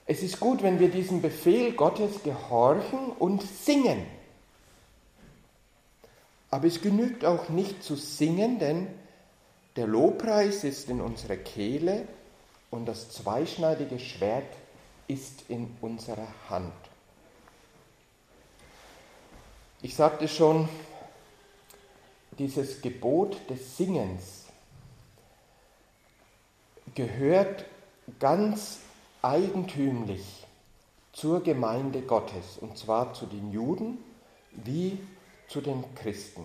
Es 0.07 0.23
ist 0.23 0.39
gut, 0.39 0.63
wenn 0.63 0.79
wir 0.79 0.91
diesem 0.91 1.21
Befehl 1.21 1.73
Gottes 1.73 2.23
gehorchen 2.23 3.11
und 3.19 3.43
singen. 3.43 4.07
Aber 6.51 6.69
es 6.69 6.81
genügt 6.81 7.25
auch 7.25 7.49
nicht 7.49 7.83
zu 7.83 7.97
singen, 7.97 8.61
denn 8.61 8.87
der 9.77 9.87
Lobpreis 9.87 10.65
ist 10.65 10.89
in 10.89 11.01
unserer 11.01 11.37
Kehle 11.37 12.07
und 12.71 12.87
das 12.87 13.11
zweischneidige 13.11 13.99
Schwert 13.99 14.57
ist 15.09 15.45
in 15.49 15.77
unserer 15.81 16.29
Hand. 16.49 16.73
Ich 19.83 19.95
sagte 19.95 20.29
schon, 20.29 20.69
dieses 22.39 22.81
Gebot 22.81 23.39
des 23.51 23.77
Singens 23.77 24.47
gehört 26.95 27.65
ganz 28.19 28.79
eigentümlich 29.23 30.47
zur 31.13 31.43
Gemeinde 31.43 32.03
Gottes, 32.03 32.59
und 32.61 32.77
zwar 32.77 33.15
zu 33.15 33.27
den 33.27 33.53
Juden 33.53 33.99
wie 34.53 34.99
zu 35.49 35.61
den 35.61 35.85
Christen. 35.95 36.45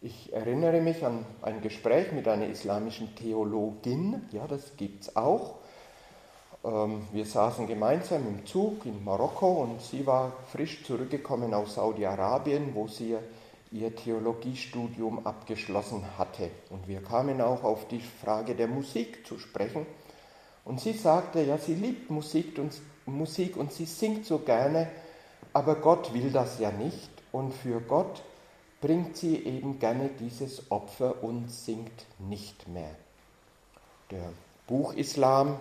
Ich 0.00 0.32
erinnere 0.32 0.80
mich 0.80 1.04
an 1.04 1.26
ein 1.42 1.60
Gespräch 1.60 2.12
mit 2.12 2.28
einer 2.28 2.46
islamischen 2.46 3.16
Theologin, 3.16 4.28
ja, 4.30 4.46
das 4.46 4.76
gibt 4.76 5.02
es 5.02 5.16
auch. 5.16 5.56
Ähm, 6.64 7.08
wir 7.10 7.26
saßen 7.26 7.66
gemeinsam 7.66 8.24
im 8.28 8.46
Zug 8.46 8.86
in 8.86 9.02
Marokko 9.02 9.62
und 9.62 9.82
sie 9.82 10.06
war 10.06 10.32
frisch 10.52 10.84
zurückgekommen 10.84 11.52
aus 11.52 11.74
Saudi-Arabien, 11.74 12.76
wo 12.76 12.86
sie 12.86 13.16
ihr 13.72 13.96
Theologiestudium 13.96 15.26
abgeschlossen 15.26 16.04
hatte. 16.16 16.48
Und 16.70 16.86
wir 16.86 17.02
kamen 17.02 17.40
auch 17.40 17.64
auf 17.64 17.88
die 17.88 18.00
Frage 18.00 18.54
der 18.54 18.68
Musik 18.68 19.26
zu 19.26 19.36
sprechen. 19.40 19.84
Und 20.64 20.80
sie 20.80 20.92
sagte, 20.92 21.42
ja, 21.42 21.58
sie 21.58 21.74
liebt 21.74 22.08
Musik 22.08 22.56
und, 22.60 22.72
Musik 23.06 23.56
und 23.56 23.72
sie 23.72 23.86
singt 23.86 24.26
so 24.26 24.38
gerne, 24.38 24.90
aber 25.52 25.74
Gott 25.74 26.14
will 26.14 26.30
das 26.30 26.60
ja 26.60 26.70
nicht. 26.70 27.10
Und 27.32 27.52
für 27.52 27.80
Gott 27.80 28.22
bringt 28.80 29.16
sie 29.16 29.36
eben 29.44 29.78
gerne 29.78 30.10
dieses 30.20 30.70
Opfer 30.70 31.22
und 31.22 31.50
singt 31.50 32.06
nicht 32.18 32.68
mehr. 32.68 32.94
Der 34.10 34.30
Buchislam 34.66 35.58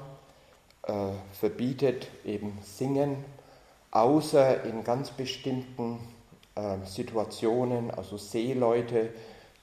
äh, 0.84 0.94
verbietet 1.34 2.08
eben 2.26 2.58
Singen, 2.62 3.26
außer 3.92 4.64
in 4.64 4.84
ganz 4.84 5.12
bestimmten 5.12 6.00
äh, 6.56 6.86
Situationen. 6.86 7.92
Also 7.92 8.18
Seeleute 8.18 9.10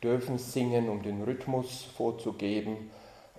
dürfen 0.03 0.39
singen, 0.39 0.89
um 0.89 1.03
den 1.03 1.23
Rhythmus 1.23 1.85
vorzugeben. 1.97 2.91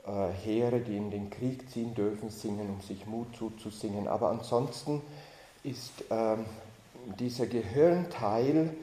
Äh, 0.07 0.31
Heere, 0.43 0.79
die 0.79 0.97
in 0.97 1.11
den 1.11 1.29
Krieg 1.29 1.69
ziehen, 1.69 1.93
dürfen 1.93 2.29
singen, 2.29 2.69
um 2.69 2.81
sich 2.81 3.05
Mut 3.05 3.35
zuzusingen. 3.37 4.07
Aber 4.07 4.29
ansonsten 4.29 5.01
ist 5.63 6.03
ähm, 6.09 6.45
dieser 7.19 7.47
Gehirnteil, 7.47 8.75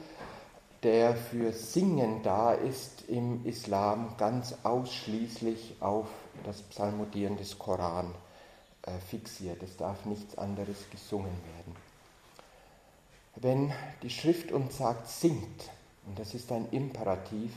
der 0.83 1.15
für 1.15 1.53
Singen 1.53 2.21
da 2.23 2.53
ist, 2.53 3.03
im 3.07 3.45
Islam 3.45 4.15
ganz 4.17 4.55
ausschließlich 4.63 5.77
auf 5.79 6.07
das 6.43 6.61
Psalmodieren 6.61 7.37
des 7.37 7.57
Koran 7.57 8.13
äh, 8.83 8.91
fixiert. 9.09 9.63
Es 9.63 9.77
darf 9.77 10.05
nichts 10.05 10.37
anderes 10.37 10.89
gesungen 10.91 11.31
werden. 11.55 11.75
Wenn 13.35 13.73
die 14.01 14.09
Schrift 14.09 14.51
uns 14.51 14.77
sagt, 14.77 15.07
singt, 15.07 15.69
und 16.05 16.19
das 16.19 16.33
ist 16.33 16.51
ein 16.51 16.67
Imperativ, 16.71 17.53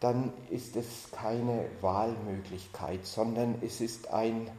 dann 0.00 0.32
ist 0.50 0.76
es 0.76 1.10
keine 1.12 1.66
Wahlmöglichkeit, 1.80 3.06
sondern 3.06 3.56
es 3.62 3.80
ist 3.80 4.08
ein 4.08 4.50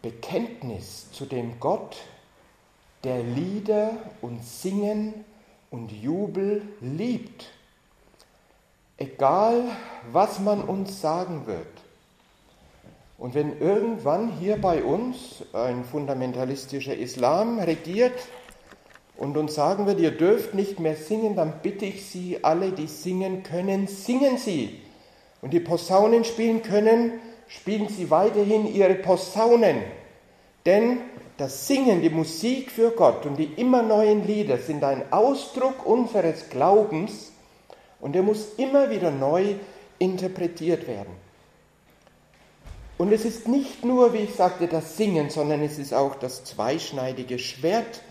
Bekenntnis 0.00 1.12
zu 1.12 1.26
dem 1.26 1.60
Gott, 1.60 1.96
der 3.04 3.22
Lieder 3.22 3.92
und 4.20 4.42
Singen 4.42 5.24
und 5.72 5.90
Jubel 5.90 6.62
liebt. 6.80 7.46
Egal, 8.98 9.64
was 10.12 10.38
man 10.38 10.62
uns 10.62 11.00
sagen 11.00 11.46
wird. 11.46 11.66
Und 13.18 13.34
wenn 13.34 13.58
irgendwann 13.58 14.32
hier 14.38 14.60
bei 14.60 14.84
uns 14.84 15.44
ein 15.52 15.84
fundamentalistischer 15.84 16.96
Islam 16.96 17.58
regiert 17.58 18.12
und 19.16 19.36
uns 19.36 19.54
sagen 19.54 19.86
wird, 19.86 19.98
ihr 19.98 20.10
dürft 20.10 20.54
nicht 20.54 20.78
mehr 20.78 20.94
singen, 20.94 21.34
dann 21.36 21.54
bitte 21.62 21.86
ich 21.86 22.06
Sie, 22.06 22.44
alle, 22.44 22.72
die 22.72 22.86
singen 22.86 23.42
können, 23.42 23.86
singen 23.86 24.36
Sie. 24.36 24.80
Und 25.40 25.52
die 25.52 25.60
Posaunen 25.60 26.24
spielen 26.24 26.62
können, 26.62 27.12
spielen 27.48 27.88
Sie 27.88 28.10
weiterhin 28.10 28.72
Ihre 28.72 28.94
Posaunen. 28.94 29.82
Denn 30.66 30.98
das 31.38 31.66
Singen, 31.66 32.02
die 32.02 32.10
Musik 32.10 32.70
für 32.70 32.90
Gott 32.90 33.24
und 33.24 33.36
die 33.36 33.52
immer 33.56 33.82
neuen 33.82 34.26
Lieder 34.26 34.58
sind 34.58 34.84
ein 34.84 35.12
Ausdruck 35.12 35.86
unseres 35.86 36.50
Glaubens 36.50 37.32
und 38.00 38.14
er 38.14 38.22
muss 38.22 38.54
immer 38.58 38.90
wieder 38.90 39.10
neu 39.10 39.54
interpretiert 39.98 40.86
werden. 40.86 41.14
Und 42.98 43.12
es 43.12 43.24
ist 43.24 43.48
nicht 43.48 43.84
nur, 43.84 44.12
wie 44.12 44.18
ich 44.18 44.34
sagte, 44.34 44.68
das 44.68 44.96
Singen, 44.96 45.30
sondern 45.30 45.62
es 45.62 45.78
ist 45.78 45.94
auch 45.94 46.16
das 46.16 46.44
zweischneidige 46.44 47.38
Schwert 47.38 48.02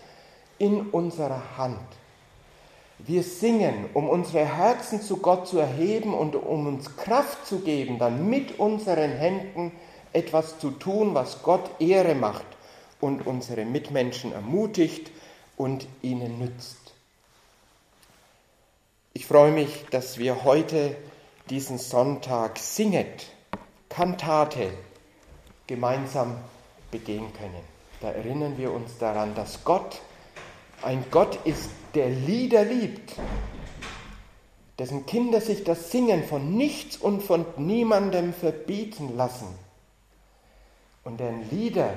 in 0.58 0.88
unserer 0.90 1.56
Hand. 1.56 1.78
Wir 2.98 3.22
singen, 3.22 3.86
um 3.94 4.08
unsere 4.08 4.44
Herzen 4.44 5.00
zu 5.00 5.18
Gott 5.18 5.46
zu 5.46 5.58
erheben 5.58 6.12
und 6.12 6.36
um 6.36 6.66
uns 6.66 6.96
Kraft 6.96 7.46
zu 7.46 7.60
geben, 7.60 7.98
dann 7.98 8.28
mit 8.28 8.58
unseren 8.58 9.10
Händen 9.12 9.72
etwas 10.12 10.58
zu 10.58 10.70
tun, 10.70 11.14
was 11.14 11.42
Gott 11.42 11.70
Ehre 11.80 12.14
macht 12.14 12.44
und 13.02 13.26
unsere 13.26 13.64
Mitmenschen 13.64 14.32
ermutigt 14.32 15.10
und 15.56 15.86
ihnen 16.02 16.38
nützt. 16.38 16.94
Ich 19.12 19.26
freue 19.26 19.50
mich, 19.50 19.84
dass 19.90 20.18
wir 20.18 20.44
heute 20.44 20.96
diesen 21.50 21.78
Sonntag 21.78 22.58
singet 22.58 23.26
Kantate 23.88 24.72
gemeinsam 25.66 26.36
begehen 26.92 27.32
können. 27.34 27.64
Da 28.00 28.12
erinnern 28.12 28.56
wir 28.56 28.72
uns 28.72 28.96
daran, 28.98 29.34
dass 29.34 29.64
Gott 29.64 30.00
ein 30.82 31.04
Gott 31.10 31.40
ist, 31.44 31.70
der 31.94 32.08
Lieder 32.08 32.64
liebt, 32.64 33.14
dessen 34.78 35.06
Kinder 35.06 35.40
sich 35.40 35.64
das 35.64 35.90
Singen 35.90 36.22
von 36.24 36.56
nichts 36.56 36.96
und 36.96 37.20
von 37.22 37.44
niemandem 37.56 38.32
verbieten 38.32 39.16
lassen 39.16 39.48
und 41.04 41.18
deren 41.18 41.48
Lieder 41.50 41.94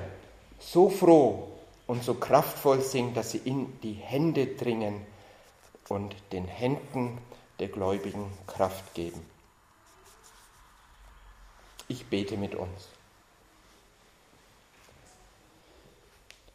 so 0.60 0.90
froh 0.90 1.52
und 1.88 2.04
so 2.04 2.16
kraftvoll 2.16 2.82
singt, 2.82 3.16
dass 3.18 3.32
sie 3.32 3.42
in 3.46 3.80
die 3.82 3.94
Hände 3.94 4.48
dringen 4.48 5.06
und 5.90 6.16
den 6.32 6.46
Händen 6.46 7.20
der 7.60 7.68
Gläubigen 7.68 8.32
Kraft 8.48 8.94
geben. 8.94 9.20
Ich 11.88 12.08
bete 12.08 12.38
mit 12.38 12.56
uns. 12.56 12.90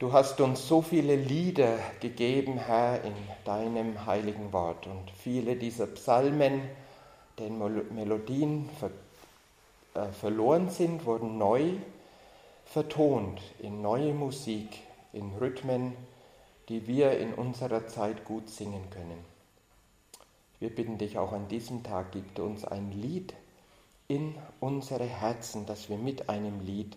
Du 0.00 0.12
hast 0.12 0.40
uns 0.40 0.66
so 0.66 0.80
viele 0.80 1.14
Lieder 1.14 1.78
gegeben, 2.00 2.58
Herr, 2.58 3.04
in 3.04 3.14
deinem 3.44 4.06
heiligen 4.06 4.50
Wort. 4.52 4.86
Und 4.86 5.10
viele 5.10 5.56
dieser 5.56 5.86
Psalmen, 5.86 6.62
deren 7.38 7.94
Melodien 7.94 8.68
ver 8.78 8.90
äh, 9.92 10.10
verloren 10.12 10.70
sind, 10.70 11.04
wurden 11.04 11.36
neu 11.36 11.74
vertont 12.70 13.40
in 13.59 13.83
neue 13.83 14.14
Musik, 14.14 14.78
in 15.12 15.35
Rhythmen, 15.35 15.96
die 16.68 16.87
wir 16.87 17.18
in 17.18 17.35
unserer 17.35 17.88
Zeit 17.88 18.24
gut 18.24 18.48
singen 18.48 18.88
können. 18.90 19.24
Wir 20.61 20.70
bitten 20.70 20.96
dich 20.96 21.18
auch 21.18 21.33
an 21.33 21.48
diesem 21.48 21.83
Tag, 21.83 22.12
gib 22.12 22.38
uns 22.38 22.64
ein 22.64 22.92
Lied, 22.92 23.35
in 24.06 24.37
unsere 24.61 25.04
Herzen, 25.04 25.66
dass 25.66 25.88
wir 25.88 25.96
mit 25.96 26.28
einem 26.28 26.61
Lied 26.61 26.96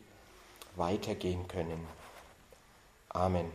weitergehen 0.75 1.47
können. 1.47 1.87
Amen. 3.09 3.45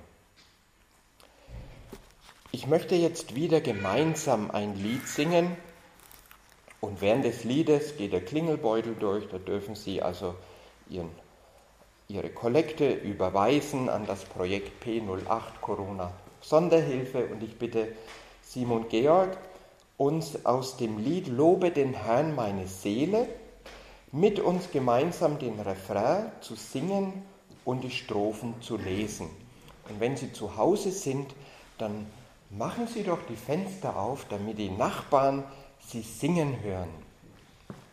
Ich 2.50 2.66
möchte 2.66 2.96
jetzt 2.96 3.36
wieder 3.36 3.60
gemeinsam 3.60 4.50
ein 4.50 4.74
Lied 4.76 5.06
singen 5.06 5.56
und 6.80 7.00
während 7.00 7.24
des 7.24 7.44
Liedes 7.44 7.96
geht 7.96 8.12
der 8.12 8.24
Klingelbeutel 8.24 8.94
durch, 8.94 9.28
da 9.28 9.38
dürfen 9.38 9.76
Sie 9.76 10.02
also 10.02 10.34
Ihren, 10.88 11.10
Ihre 12.10 12.30
Kollekte 12.30 12.90
überweisen 12.90 13.90
an 13.90 14.06
das 14.06 14.24
Projekt 14.24 14.82
P08 14.82 15.60
Corona 15.60 16.10
Sonderhilfe 16.40 17.26
und 17.26 17.42
ich 17.42 17.58
bitte 17.58 17.88
Simon 18.40 18.88
Georg, 18.88 19.36
uns 19.98 20.46
aus 20.46 20.78
dem 20.78 20.96
Lied 20.96 21.28
Lobe 21.28 21.70
den 21.70 21.92
Herrn 21.92 22.34
meine 22.34 22.66
Seele 22.66 23.28
mit 24.10 24.40
uns 24.40 24.70
gemeinsam 24.70 25.38
den 25.38 25.60
Refrain 25.60 26.32
zu 26.40 26.54
singen 26.54 27.12
und 27.66 27.84
die 27.84 27.90
Strophen 27.90 28.54
zu 28.62 28.78
lesen. 28.78 29.28
Und 29.90 30.00
wenn 30.00 30.16
Sie 30.16 30.32
zu 30.32 30.56
Hause 30.56 30.92
sind, 30.92 31.34
dann 31.76 32.06
machen 32.48 32.86
Sie 32.86 33.02
doch 33.02 33.20
die 33.28 33.36
Fenster 33.36 33.98
auf, 33.98 34.24
damit 34.30 34.58
die 34.58 34.70
Nachbarn 34.70 35.44
Sie 35.80 36.00
singen 36.00 36.62
hören. 36.62 36.88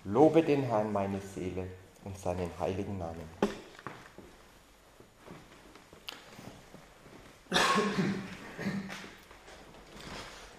Lobe 0.06 0.42
den 0.42 0.64
Herrn 0.64 0.94
meine 0.94 1.20
Seele 1.20 1.68
und 2.06 2.18
seinen 2.18 2.50
heiligen 2.62 2.98
Namen. 2.98 3.56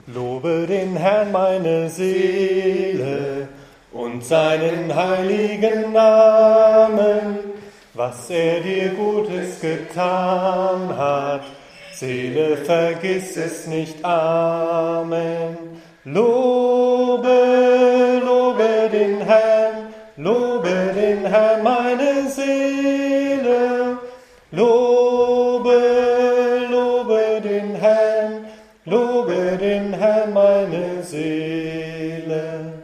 Lobe 0.06 0.66
den 0.68 0.96
Herrn 0.96 1.32
meine 1.32 1.90
Seele 1.90 3.48
und 3.92 4.24
seinen 4.24 4.94
heiligen 4.94 5.92
Namen, 5.92 7.38
was 7.94 8.30
er 8.30 8.60
dir 8.60 8.90
Gutes 8.90 9.60
getan 9.60 10.96
hat. 10.96 11.42
Seele, 11.92 12.56
vergiss 12.58 13.36
es 13.36 13.66
nicht. 13.66 14.04
Amen. 14.04 15.56
Lobe, 16.04 17.28
lobe 18.24 18.88
den 18.92 19.22
Herrn, 19.22 19.88
lobe 20.16 20.92
den 20.94 21.26
Herrn, 21.26 21.64
meine 21.64 22.28
Seele. 22.28 23.05
Seele 31.06 32.82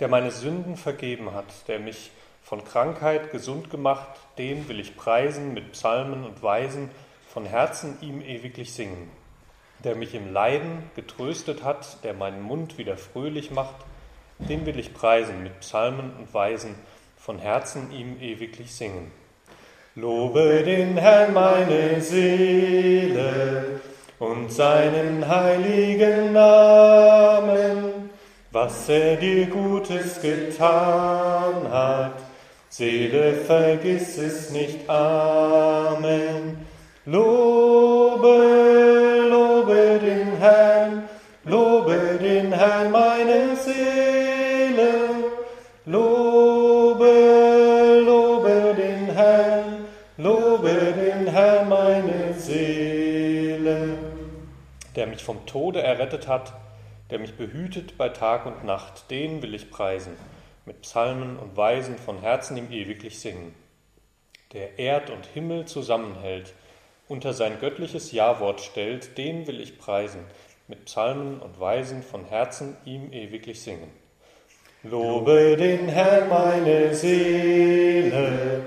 der 0.00 0.08
meine 0.08 0.30
Sünden 0.30 0.76
vergeben 0.76 1.32
hat, 1.32 1.68
der 1.68 1.78
mich 1.78 2.10
von 2.42 2.64
Krankheit 2.64 3.32
gesund 3.32 3.70
gemacht, 3.70 4.08
den 4.38 4.68
will 4.68 4.78
ich 4.78 4.96
preisen 4.96 5.54
mit 5.54 5.72
Psalmen 5.72 6.24
und 6.24 6.42
Weisen, 6.42 6.90
von 7.28 7.46
Herzen 7.46 7.98
ihm 8.00 8.20
ewiglich 8.20 8.72
singen. 8.72 9.10
Der 9.84 9.94
mich 9.94 10.14
im 10.14 10.32
Leiden 10.32 10.90
getröstet 10.94 11.64
hat, 11.64 12.02
der 12.04 12.14
meinen 12.14 12.42
Mund 12.42 12.78
wieder 12.78 12.96
fröhlich 12.96 13.50
macht, 13.50 13.74
den 14.38 14.66
will 14.66 14.78
ich 14.78 14.94
preisen 14.94 15.42
mit 15.42 15.60
Psalmen 15.60 16.12
und 16.18 16.32
Weisen, 16.32 16.74
von 17.16 17.38
Herzen 17.38 17.90
ihm 17.90 18.20
ewiglich 18.20 18.74
singen. 18.74 19.10
Lobe 19.94 20.62
den 20.64 20.96
Herrn 20.98 21.32
meine 21.32 22.00
Seele 22.00 23.80
und 24.18 24.50
seinen 24.52 25.26
heiligen 25.28 26.32
Namen, 26.32 28.10
was 28.50 28.88
er 28.88 29.16
dir 29.16 29.46
Gutes 29.46 30.20
getan 30.20 31.70
hat 31.70 32.14
Seele, 32.76 33.32
vergiss 33.32 34.18
es 34.18 34.50
nicht. 34.50 34.86
Amen. 34.86 36.66
Lobe, 37.06 38.36
lobe 39.30 39.98
den 39.98 40.36
Herrn, 40.38 41.08
lobe 41.44 42.18
den 42.20 42.52
Herrn 42.52 42.92
Der 54.96 55.06
mich 55.06 55.22
vom 55.22 55.46
Tode 55.46 55.82
errettet 55.82 56.26
hat, 56.26 56.54
der 57.10 57.18
mich 57.18 57.36
behütet 57.36 57.96
bei 57.96 58.08
Tag 58.08 58.46
und 58.46 58.64
Nacht, 58.64 59.10
den 59.10 59.42
will 59.42 59.54
ich 59.54 59.70
preisen 59.70 60.16
mit 60.66 60.82
Psalmen 60.82 61.38
und 61.38 61.56
Weisen 61.56 61.96
von 61.96 62.20
Herzen 62.20 62.56
ihm 62.56 62.72
ewiglich 62.72 63.20
singen. 63.20 63.54
Der 64.52 64.80
Erd 64.80 65.10
und 65.10 65.24
Himmel 65.26 65.64
zusammenhält, 65.64 66.52
unter 67.08 67.32
sein 67.32 67.60
göttliches 67.60 68.10
Jawort 68.10 68.60
stellt, 68.60 69.16
den 69.16 69.46
will 69.46 69.60
ich 69.60 69.78
preisen, 69.78 70.24
mit 70.66 70.86
Psalmen 70.86 71.38
und 71.38 71.60
Weisen 71.60 72.02
von 72.02 72.24
Herzen 72.24 72.76
ihm 72.84 73.12
ewiglich 73.12 73.62
singen. 73.62 73.90
Lobe 74.82 75.56
den 75.56 75.88
Herrn 75.88 76.28
meine 76.28 76.92
Seele 76.92 78.62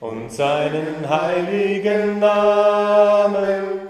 und 0.00 0.30
seinen 0.30 1.08
heiligen 1.08 2.18
Namen, 2.18 3.87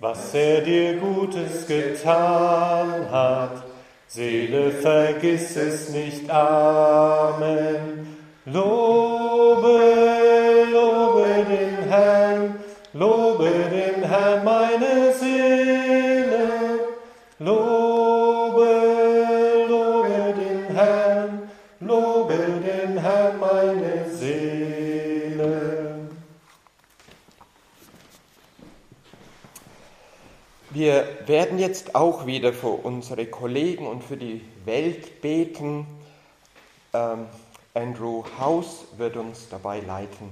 was 0.00 0.34
er 0.34 0.60
dir 0.60 0.96
Gutes 0.96 1.66
getan 1.66 3.10
hat 3.10 3.64
Seele, 4.10 4.70
vergiss 4.70 5.54
es 5.56 5.90
nicht. 5.90 6.30
Amen. 6.30 8.16
Lobe, 8.46 9.80
lobe 10.72 11.44
den 11.46 11.90
Herrn, 11.90 12.54
lobe 12.94 13.50
den 13.50 14.02
Herrn 14.08 14.44
meine 14.44 15.07
Wir 30.78 31.26
werden 31.26 31.58
jetzt 31.58 31.96
auch 31.96 32.24
wieder 32.24 32.52
für 32.52 32.68
unsere 32.68 33.26
Kollegen 33.26 33.84
und 33.84 34.04
für 34.04 34.16
die 34.16 34.44
Welt 34.64 35.20
beten. 35.20 35.88
Ähm, 36.92 37.26
Andrew 37.74 38.22
House 38.38 38.84
wird 38.96 39.16
uns 39.16 39.48
dabei 39.48 39.80
leiten. 39.80 40.30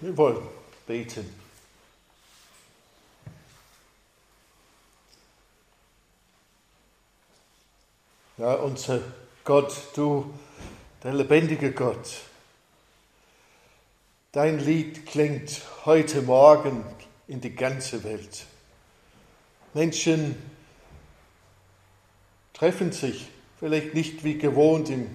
Wir 0.00 0.16
wollen 0.16 0.46
beten. 0.86 1.34
Ja, 8.38 8.54
unser 8.54 9.00
Gott, 9.42 9.74
du, 9.96 10.32
der 11.02 11.12
lebendige 11.12 11.72
Gott, 11.72 12.20
Dein 14.34 14.58
Lied 14.58 15.06
klingt 15.06 15.62
heute 15.84 16.20
Morgen 16.20 16.84
in 17.28 17.40
die 17.40 17.54
ganze 17.54 18.02
Welt. 18.02 18.46
Menschen 19.74 20.34
treffen 22.52 22.90
sich 22.90 23.28
vielleicht 23.60 23.94
nicht 23.94 24.24
wie 24.24 24.36
gewohnt 24.36 24.90
im 24.90 25.06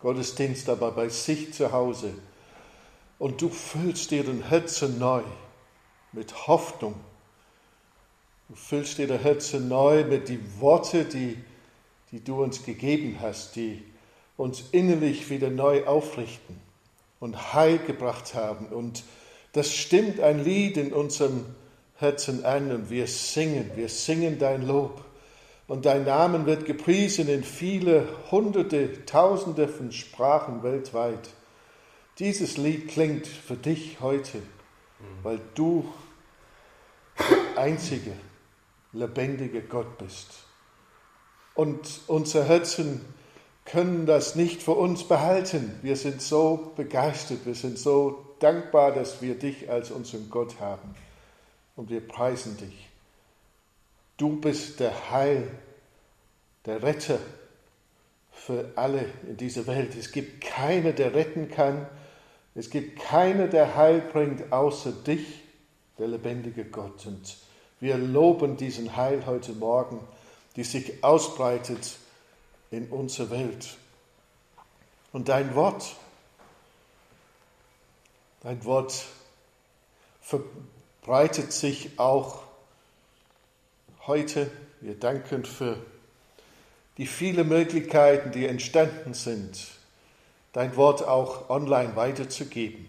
Gottesdienst, 0.00 0.68
aber 0.68 0.90
bei 0.90 1.08
sich 1.08 1.54
zu 1.54 1.70
Hause. 1.70 2.12
Und 3.20 3.40
du 3.42 3.48
füllst 3.48 4.10
ihren 4.10 4.42
Herzen 4.48 4.98
neu 4.98 5.22
mit 6.10 6.48
Hoffnung. 6.48 6.96
Du 8.48 8.56
füllst 8.56 8.98
ihre 8.98 9.22
Herzen 9.22 9.68
neu 9.68 10.02
mit 10.02 10.28
den 10.28 10.44
Worten, 10.58 11.08
die, 11.10 11.38
die 12.10 12.24
du 12.24 12.42
uns 12.42 12.64
gegeben 12.64 13.18
hast, 13.20 13.54
die 13.54 13.84
uns 14.36 14.64
innerlich 14.72 15.30
wieder 15.30 15.48
neu 15.48 15.86
aufrichten 15.86 16.67
und 17.20 17.54
Heil 17.54 17.78
gebracht 17.78 18.34
haben. 18.34 18.66
Und 18.66 19.04
das 19.52 19.74
stimmt 19.74 20.20
ein 20.20 20.44
Lied 20.44 20.76
in 20.76 20.92
unserem 20.92 21.44
Herzen 21.96 22.44
an 22.44 22.70
und 22.70 22.90
wir 22.90 23.06
singen, 23.06 23.72
wir 23.74 23.88
singen 23.88 24.38
dein 24.38 24.66
Lob. 24.66 25.04
Und 25.66 25.84
dein 25.84 26.04
Name 26.04 26.46
wird 26.46 26.64
gepriesen 26.64 27.28
in 27.28 27.44
viele 27.44 28.08
Hunderte, 28.30 29.04
Tausende 29.04 29.68
von 29.68 29.92
Sprachen 29.92 30.62
weltweit. 30.62 31.28
Dieses 32.18 32.56
Lied 32.56 32.88
klingt 32.88 33.26
für 33.26 33.56
dich 33.56 34.00
heute, 34.00 34.42
weil 35.22 35.40
du 35.54 35.92
der 37.18 37.62
einzige 37.62 38.12
lebendige 38.92 39.60
Gott 39.62 39.98
bist. 39.98 40.44
Und 41.54 42.00
unser 42.06 42.44
Herzen 42.44 43.04
können 43.68 44.06
das 44.06 44.34
nicht 44.34 44.62
für 44.62 44.72
uns 44.72 45.04
behalten. 45.04 45.78
Wir 45.82 45.96
sind 45.96 46.22
so 46.22 46.72
begeistert, 46.76 47.44
wir 47.44 47.54
sind 47.54 47.78
so 47.78 48.24
dankbar, 48.40 48.92
dass 48.92 49.20
wir 49.22 49.34
dich 49.34 49.70
als 49.70 49.90
unseren 49.90 50.30
Gott 50.30 50.60
haben. 50.60 50.94
Und 51.76 51.90
wir 51.90 52.06
preisen 52.06 52.56
dich. 52.56 52.88
Du 54.16 54.40
bist 54.40 54.80
der 54.80 55.10
Heil, 55.10 55.48
der 56.66 56.82
Retter 56.82 57.18
für 58.32 58.72
alle 58.74 59.04
in 59.28 59.36
dieser 59.36 59.66
Welt. 59.66 59.94
Es 59.96 60.10
gibt 60.12 60.40
keiner, 60.40 60.92
der 60.92 61.14
retten 61.14 61.50
kann. 61.50 61.86
Es 62.54 62.70
gibt 62.70 62.98
keiner, 62.98 63.46
der 63.46 63.76
Heil 63.76 64.00
bringt, 64.00 64.52
außer 64.52 64.90
dich, 64.90 65.42
der 65.98 66.08
lebendige 66.08 66.64
Gott. 66.64 67.06
Und 67.06 67.36
wir 67.80 67.96
loben 67.96 68.56
diesen 68.56 68.96
Heil 68.96 69.26
heute 69.26 69.52
Morgen, 69.52 70.00
die 70.56 70.64
sich 70.64 71.04
ausbreitet 71.04 71.98
in 72.70 72.88
unserer 72.88 73.30
Welt. 73.30 73.76
Und 75.12 75.28
dein 75.28 75.54
Wort, 75.54 75.96
dein 78.42 78.64
Wort 78.64 79.06
verbreitet 80.20 81.52
sich 81.52 81.98
auch 81.98 82.42
heute. 84.06 84.50
Wir 84.80 84.94
danken 84.94 85.44
für 85.44 85.76
die 86.98 87.06
vielen 87.06 87.48
Möglichkeiten, 87.48 88.32
die 88.32 88.46
entstanden 88.46 89.14
sind, 89.14 89.68
dein 90.52 90.76
Wort 90.76 91.02
auch 91.06 91.48
online 91.48 91.96
weiterzugeben. 91.96 92.88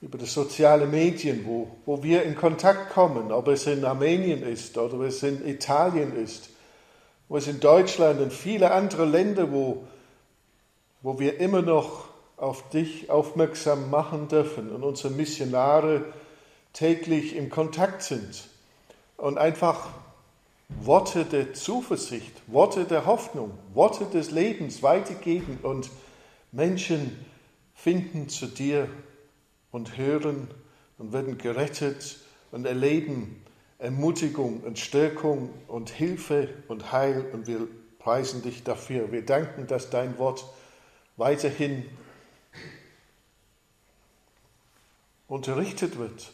Über 0.00 0.18
die 0.18 0.26
sozialen 0.26 0.90
Medien, 0.90 1.44
wo, 1.44 1.76
wo 1.84 2.02
wir 2.04 2.22
in 2.22 2.36
Kontakt 2.36 2.90
kommen, 2.90 3.32
ob 3.32 3.48
es 3.48 3.66
in 3.66 3.84
Armenien 3.84 4.42
ist 4.42 4.78
oder 4.78 4.94
ob 4.94 5.02
es 5.02 5.22
in 5.24 5.44
Italien 5.44 6.14
ist 6.14 6.50
wo 7.28 7.36
es 7.36 7.46
in 7.46 7.60
Deutschland 7.60 8.20
und 8.20 8.32
viele 8.32 8.70
andere 8.70 9.04
Länder, 9.04 9.52
wo, 9.52 9.84
wo 11.02 11.18
wir 11.18 11.40
immer 11.40 11.62
noch 11.62 12.08
auf 12.36 12.68
dich 12.70 13.10
aufmerksam 13.10 13.90
machen 13.90 14.28
dürfen 14.28 14.70
und 14.70 14.82
unsere 14.82 15.12
Missionare 15.12 16.04
täglich 16.72 17.34
im 17.34 17.50
Kontakt 17.50 18.02
sind 18.02 18.48
und 19.16 19.38
einfach 19.38 19.88
Worte 20.68 21.24
der 21.24 21.54
Zuversicht, 21.54 22.32
Worte 22.46 22.84
der 22.84 23.06
Hoffnung, 23.06 23.52
Worte 23.74 24.04
des 24.04 24.30
Lebens 24.30 24.82
weitergeben 24.82 25.58
und 25.62 25.90
Menschen 26.52 27.24
finden 27.74 28.28
zu 28.28 28.46
dir 28.46 28.88
und 29.70 29.96
hören 29.96 30.48
und 30.98 31.12
werden 31.12 31.38
gerettet 31.38 32.18
und 32.52 32.66
erleben 32.66 33.42
Ermutigung 33.78 34.60
und 34.60 34.78
Stärkung 34.78 35.50
und 35.68 35.90
Hilfe 35.90 36.48
und 36.66 36.90
Heil 36.92 37.24
und 37.32 37.46
wir 37.46 37.68
preisen 37.98 38.42
dich 38.42 38.64
dafür. 38.64 39.12
Wir 39.12 39.24
danken, 39.24 39.66
dass 39.66 39.90
dein 39.90 40.18
Wort 40.18 40.44
weiterhin 41.16 41.84
unterrichtet 45.28 45.98
wird. 45.98 46.32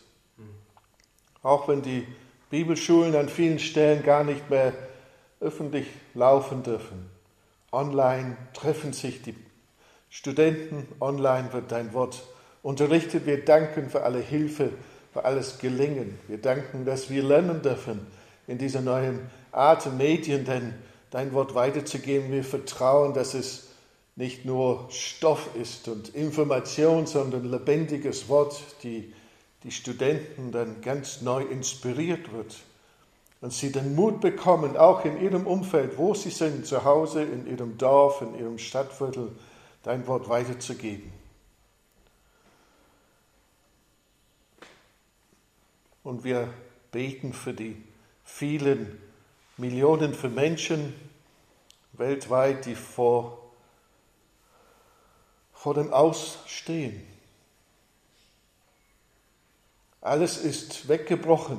Auch 1.42 1.68
wenn 1.68 1.82
die 1.82 2.06
Bibelschulen 2.48 3.14
an 3.16 3.28
vielen 3.28 3.58
Stellen 3.58 4.02
gar 4.02 4.24
nicht 4.24 4.48
mehr 4.48 4.72
öffentlich 5.40 5.88
laufen 6.14 6.62
dürfen. 6.62 7.10
Online 7.72 8.36
treffen 8.54 8.92
sich 8.92 9.20
die 9.22 9.34
Studenten, 10.08 10.86
online 11.00 11.52
wird 11.52 11.72
dein 11.72 11.92
Wort 11.92 12.24
unterrichtet. 12.62 13.26
Wir 13.26 13.44
danken 13.44 13.90
für 13.90 14.04
alle 14.04 14.20
Hilfe, 14.20 14.70
für 15.14 15.24
alles 15.24 15.58
Gelingen. 15.58 16.18
Wir 16.26 16.38
danken, 16.38 16.84
dass 16.84 17.08
wir 17.08 17.22
lernen 17.22 17.62
dürfen 17.62 18.04
in 18.48 18.58
dieser 18.58 18.80
neuen 18.80 19.20
Art 19.52 19.90
Medien, 19.96 20.44
denn 20.44 20.74
dein 21.10 21.32
Wort 21.32 21.54
weiterzugeben. 21.54 22.32
Wir 22.32 22.42
vertrauen, 22.42 23.14
dass 23.14 23.32
es 23.34 23.68
nicht 24.16 24.44
nur 24.44 24.88
Stoff 24.90 25.50
ist 25.54 25.86
und 25.86 26.08
Information, 26.16 27.06
sondern 27.06 27.48
lebendiges 27.48 28.28
Wort, 28.28 28.60
die 28.82 29.14
die 29.62 29.70
Studenten 29.70 30.50
dann 30.50 30.80
ganz 30.82 31.22
neu 31.22 31.42
inspiriert 31.42 32.32
wird 32.32 32.56
und 33.40 33.52
sie 33.52 33.70
den 33.70 33.94
Mut 33.94 34.20
bekommen, 34.20 34.76
auch 34.76 35.04
in 35.04 35.22
ihrem 35.22 35.46
Umfeld, 35.46 35.96
wo 35.96 36.14
sie 36.14 36.30
sind, 36.30 36.66
zu 36.66 36.84
Hause, 36.84 37.22
in 37.22 37.46
ihrem 37.46 37.78
Dorf, 37.78 38.20
in 38.20 38.38
ihrem 38.38 38.58
Stadtviertel, 38.58 39.30
dein 39.84 40.06
Wort 40.08 40.28
weiterzugeben. 40.28 41.12
Und 46.04 46.22
wir 46.22 46.54
beten 46.92 47.32
für 47.32 47.52
die 47.52 47.82
vielen 48.22 49.02
Millionen 49.56 50.14
von 50.14 50.32
Menschen 50.32 50.94
weltweit, 51.94 52.66
die 52.66 52.76
vor, 52.76 53.50
vor 55.52 55.74
dem 55.74 55.92
Ausstehen 55.92 57.14
alles 60.04 60.36
ist 60.36 60.86
weggebrochen. 60.86 61.58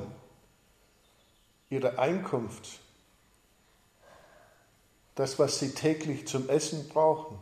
Ihre 1.68 1.98
Einkunft, 1.98 2.78
das, 5.16 5.40
was 5.40 5.58
sie 5.58 5.74
täglich 5.74 6.28
zum 6.28 6.48
Essen 6.48 6.88
brauchen, 6.88 7.40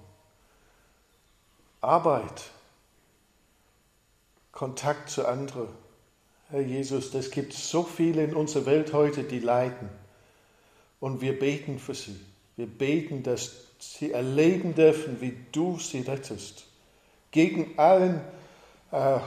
Arbeit, 1.82 2.50
Kontakt 4.50 5.10
zu 5.10 5.28
anderen. 5.28 5.83
Herr 6.50 6.60
Jesus, 6.60 7.14
es 7.14 7.30
gibt 7.30 7.52
so 7.52 7.82
viele 7.82 8.24
in 8.24 8.34
unserer 8.34 8.66
Welt 8.66 8.92
heute, 8.92 9.24
die 9.24 9.40
leiden. 9.40 9.88
Und 11.00 11.20
wir 11.20 11.38
beten 11.38 11.78
für 11.78 11.94
sie. 11.94 12.18
Wir 12.56 12.66
beten, 12.66 13.22
dass 13.22 13.52
sie 13.78 14.12
erleben 14.12 14.74
dürfen, 14.74 15.20
wie 15.20 15.36
du 15.52 15.78
sie 15.78 16.00
rettest. 16.00 16.66
Gegen 17.30 17.78
allen 17.78 18.20
äh, 18.92 19.18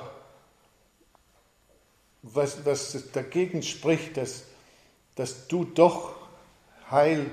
was, 2.21 2.65
was 2.65 3.11
dagegen 3.11 3.63
spricht, 3.63 4.17
dass, 4.17 4.45
dass 5.15 5.47
du 5.47 5.65
doch 5.65 6.15
Heil 6.89 7.29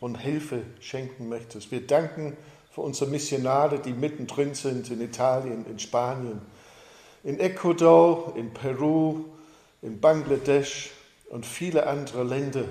und 0.00 0.16
Hilfe 0.16 0.62
schenken 0.80 1.28
möchtest. 1.28 1.70
Wir 1.70 1.86
danken 1.86 2.36
für 2.72 2.80
unsere 2.80 3.10
Missionare, 3.10 3.78
die 3.78 3.92
mittendrin 3.92 4.54
sind 4.54 4.90
in 4.90 5.00
Italien, 5.00 5.66
in 5.66 5.78
Spanien, 5.78 6.40
in 7.24 7.40
Ecuador, 7.40 8.34
in 8.36 8.52
Peru, 8.52 9.24
in 9.82 10.00
Bangladesch 10.00 10.90
und 11.30 11.44
viele 11.44 11.86
andere 11.86 12.22
Länder, 12.22 12.64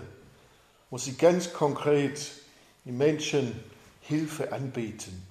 wo 0.89 0.98
sie 0.98 1.18
ganz 1.18 1.52
konkret 1.52 2.32
die 2.86 2.92
Menschen 2.92 3.60
Hilfe 4.02 4.52
anbieten 4.52 5.26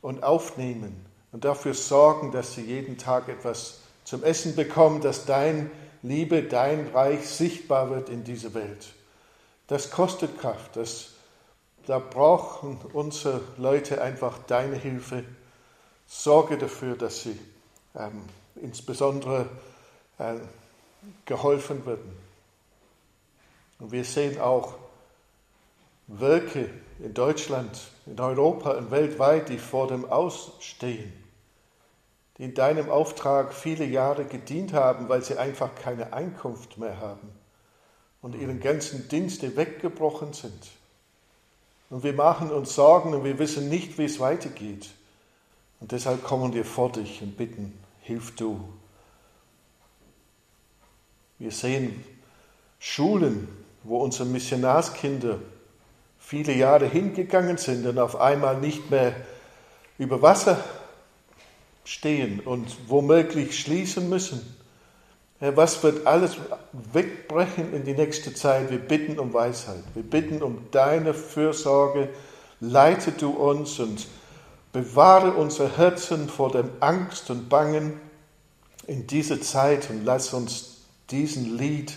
und 0.00 0.22
aufnehmen 0.22 1.04
und 1.32 1.44
dafür 1.44 1.74
sorgen, 1.74 2.30
dass 2.30 2.54
sie 2.54 2.62
jeden 2.62 2.96
Tag 2.96 3.28
etwas 3.28 3.80
zum 4.04 4.22
Essen 4.22 4.54
bekommen, 4.54 5.00
dass 5.00 5.24
dein 5.24 5.70
Liebe, 6.02 6.42
dein 6.42 6.88
Reich 6.88 7.26
sichtbar 7.26 7.90
wird 7.90 8.10
in 8.10 8.24
dieser 8.24 8.54
Welt. 8.54 8.92
Das 9.66 9.90
kostet 9.90 10.38
Kraft. 10.38 10.76
Das, 10.76 11.12
da 11.86 11.98
brauchen 11.98 12.78
unsere 12.92 13.40
Leute 13.56 14.02
einfach 14.02 14.38
deine 14.46 14.76
Hilfe. 14.76 15.24
Sorge 16.06 16.58
dafür, 16.58 16.96
dass 16.96 17.22
sie 17.22 17.38
ähm, 17.96 18.22
insbesondere 18.56 19.48
äh, 20.18 20.34
geholfen 21.24 21.84
werden. 21.86 22.16
Und 23.78 23.92
wir 23.92 24.04
sehen 24.04 24.40
auch 24.40 24.74
Werke 26.06 26.70
in 27.00 27.14
Deutschland, 27.14 27.78
in 28.06 28.18
Europa 28.18 28.72
und 28.72 28.90
weltweit, 28.90 29.48
die 29.48 29.58
vor 29.58 29.88
dem 29.88 30.04
Ausstehen 30.04 31.24
die 32.38 32.44
in 32.44 32.54
deinem 32.54 32.90
Auftrag 32.90 33.54
viele 33.54 33.84
Jahre 33.84 34.24
gedient 34.24 34.72
haben, 34.72 35.08
weil 35.08 35.22
sie 35.22 35.38
einfach 35.38 35.74
keine 35.74 36.12
Einkunft 36.12 36.78
mehr 36.78 36.98
haben 36.98 37.28
und 38.22 38.34
ihren 38.34 38.60
ganzen 38.60 39.08
Dienste 39.08 39.56
weggebrochen 39.56 40.32
sind. 40.32 40.70
Und 41.90 42.02
wir 42.02 42.12
machen 42.12 42.50
uns 42.50 42.74
Sorgen 42.74 43.14
und 43.14 43.24
wir 43.24 43.38
wissen 43.38 43.68
nicht, 43.68 43.98
wie 43.98 44.04
es 44.04 44.18
weitergeht. 44.18 44.90
Und 45.80 45.92
deshalb 45.92 46.24
kommen 46.24 46.54
wir 46.54 46.64
vor 46.64 46.90
dich 46.90 47.22
und 47.22 47.36
bitten, 47.36 47.78
hilf 48.04 48.34
du. 48.36 48.60
Wir 51.38 51.50
sehen 51.50 52.04
Schulen, 52.78 53.48
wo 53.82 53.98
unsere 53.98 54.28
Missionarskinder 54.28 55.38
viele 56.18 56.52
Jahre 56.52 56.86
hingegangen 56.86 57.56
sind 57.56 57.86
und 57.86 57.98
auf 57.98 58.20
einmal 58.20 58.60
nicht 58.60 58.90
mehr 58.90 59.14
über 59.98 60.20
Wasser 60.20 60.62
stehen 61.84 62.40
und 62.40 62.76
womöglich 62.88 63.58
schließen 63.58 64.08
müssen. 64.08 64.54
Herr, 65.38 65.56
was 65.56 65.82
wird 65.82 66.06
alles 66.06 66.36
wegbrechen 66.72 67.72
in 67.72 67.84
die 67.84 67.94
nächste 67.94 68.34
Zeit? 68.34 68.70
Wir 68.70 68.78
bitten 68.78 69.18
um 69.18 69.32
Weisheit. 69.32 69.82
Wir 69.94 70.02
bitten 70.02 70.42
um 70.42 70.66
deine 70.70 71.14
Fürsorge. 71.14 72.10
Leite 72.60 73.12
du 73.12 73.30
uns 73.30 73.78
und 73.78 74.06
bewahre 74.74 75.32
unsere 75.32 75.78
Herzen 75.78 76.28
vor 76.28 76.52
dem 76.52 76.68
Angst 76.80 77.30
und 77.30 77.48
Bangen 77.48 77.98
in 78.86 79.06
dieser 79.06 79.40
Zeit 79.40 79.88
und 79.88 80.04
lass 80.04 80.34
uns 80.34 80.82
diesen 81.10 81.56
Lied 81.56 81.94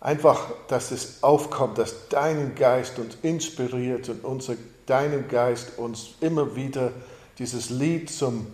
einfach, 0.00 0.50
dass 0.68 0.90
es 0.90 1.22
aufkommt, 1.22 1.78
dass 1.78 2.08
dein 2.10 2.54
Geist 2.54 2.98
uns 2.98 3.16
inspiriert 3.22 4.10
und 4.10 4.24
unser, 4.24 4.56
deinen 4.84 5.28
Geist 5.28 5.78
uns 5.78 6.10
immer 6.20 6.54
wieder 6.54 6.92
dieses 7.38 7.70
Lied 7.70 8.10
zum 8.10 8.48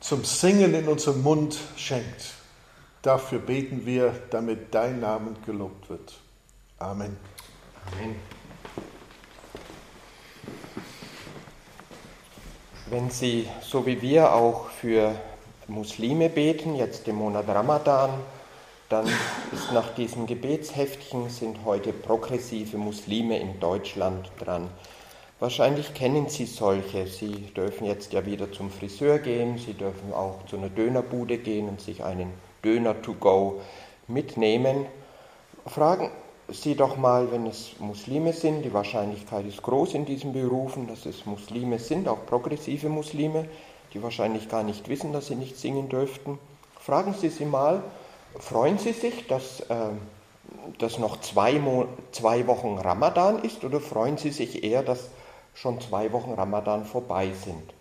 zum 0.00 0.24
Singen 0.24 0.74
in 0.74 0.88
unserem 0.88 1.22
Mund 1.22 1.58
schenkt. 1.76 2.34
Dafür 3.02 3.38
beten 3.38 3.86
wir, 3.86 4.14
damit 4.30 4.74
dein 4.74 5.00
Name 5.00 5.34
gelobt 5.44 5.88
wird. 5.88 6.14
Amen. 6.78 7.16
Amen. 7.92 8.37
Wenn 12.90 13.10
Sie, 13.10 13.46
so 13.60 13.84
wie 13.84 14.00
wir, 14.00 14.32
auch 14.32 14.70
für 14.70 15.14
Muslime 15.66 16.30
beten, 16.30 16.74
jetzt 16.74 17.06
im 17.06 17.16
Monat 17.16 17.46
Ramadan, 17.46 18.08
dann 18.88 19.06
ist 19.52 19.72
nach 19.74 19.94
diesem 19.94 20.26
Gebetsheftchen 20.26 21.28
sind 21.28 21.58
heute 21.66 21.92
progressive 21.92 22.78
Muslime 22.78 23.38
in 23.38 23.60
Deutschland 23.60 24.30
dran. 24.38 24.70
Wahrscheinlich 25.38 25.92
kennen 25.92 26.30
Sie 26.30 26.46
solche. 26.46 27.06
Sie 27.06 27.52
dürfen 27.54 27.84
jetzt 27.84 28.14
ja 28.14 28.24
wieder 28.24 28.50
zum 28.52 28.70
Friseur 28.70 29.18
gehen, 29.18 29.58
Sie 29.58 29.74
dürfen 29.74 30.14
auch 30.14 30.46
zu 30.46 30.56
einer 30.56 30.70
Dönerbude 30.70 31.36
gehen 31.36 31.68
und 31.68 31.82
sich 31.82 32.02
einen 32.02 32.32
Döner 32.64 33.02
to 33.02 33.12
go 33.12 33.60
mitnehmen. 34.06 34.86
Fragen 35.66 36.10
Sie 36.50 36.74
doch 36.74 36.96
mal, 36.96 37.30
wenn 37.30 37.46
es 37.46 37.78
Muslime 37.78 38.32
sind, 38.32 38.62
die 38.62 38.72
Wahrscheinlichkeit 38.72 39.44
ist 39.44 39.62
groß 39.62 39.92
in 39.92 40.06
diesen 40.06 40.32
Berufen, 40.32 40.86
dass 40.86 41.04
es 41.04 41.26
Muslime 41.26 41.78
sind, 41.78 42.08
auch 42.08 42.24
progressive 42.24 42.88
Muslime, 42.88 43.46
die 43.92 44.02
wahrscheinlich 44.02 44.48
gar 44.48 44.62
nicht 44.62 44.88
wissen, 44.88 45.12
dass 45.12 45.26
sie 45.26 45.34
nicht 45.34 45.58
singen 45.58 45.90
dürften. 45.90 46.38
Fragen 46.80 47.12
Sie 47.12 47.28
sie 47.28 47.44
mal, 47.44 47.82
freuen 48.38 48.78
Sie 48.78 48.92
sich, 48.92 49.26
dass, 49.26 49.60
äh, 49.60 49.90
dass 50.78 50.98
noch 50.98 51.20
zwei, 51.20 51.58
Mo 51.58 51.86
zwei 52.12 52.46
Wochen 52.46 52.78
Ramadan 52.78 53.42
ist 53.42 53.62
oder 53.62 53.78
freuen 53.78 54.16
Sie 54.16 54.30
sich 54.30 54.64
eher, 54.64 54.82
dass 54.82 55.10
schon 55.52 55.80
zwei 55.82 56.12
Wochen 56.12 56.32
Ramadan 56.32 56.86
vorbei 56.86 57.30
sind. 57.44 57.74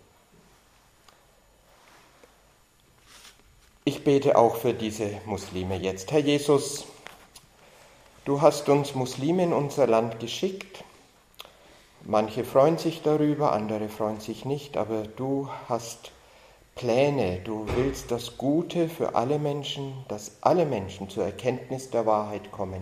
Ich 3.85 4.03
bete 4.03 4.37
auch 4.37 4.57
für 4.57 4.73
diese 4.73 5.09
Muslime 5.25 5.77
jetzt. 5.77 6.11
Herr 6.11 6.19
Jesus, 6.19 6.85
du 8.27 8.41
hast 8.41 8.67
uns 8.67 8.93
Muslime 8.93 9.43
in 9.43 9.53
unser 9.53 9.87
Land 9.87 10.19
geschickt. 10.19 10.83
Manche 12.03 12.43
freuen 12.43 12.77
sich 12.77 13.01
darüber, 13.01 13.53
andere 13.53 13.87
freuen 13.87 14.19
sich 14.19 14.43
nicht, 14.43 14.75
aber 14.75 15.03
du 15.03 15.47
hast 15.69 16.11
Pläne, 16.75 17.39
du 17.39 17.65
willst 17.77 18.11
das 18.11 18.37
Gute 18.37 18.89
für 18.89 19.15
alle 19.15 19.39
Menschen, 19.39 19.93
dass 20.09 20.31
alle 20.41 20.65
Menschen 20.65 21.09
zur 21.09 21.23
Erkenntnis 21.23 21.89
der 21.89 22.05
Wahrheit 22.05 22.51
kommen 22.51 22.81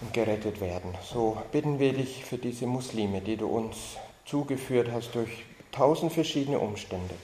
und 0.00 0.12
gerettet 0.12 0.60
werden. 0.60 0.94
So 1.02 1.36
bitten 1.50 1.80
wir 1.80 1.92
dich 1.92 2.24
für 2.24 2.38
diese 2.38 2.66
Muslime, 2.66 3.20
die 3.20 3.36
du 3.36 3.48
uns 3.48 3.76
zugeführt 4.26 4.90
hast 4.92 5.12
durch 5.16 5.44
tausend 5.72 6.12
verschiedene 6.12 6.60
Umstände, 6.60 7.16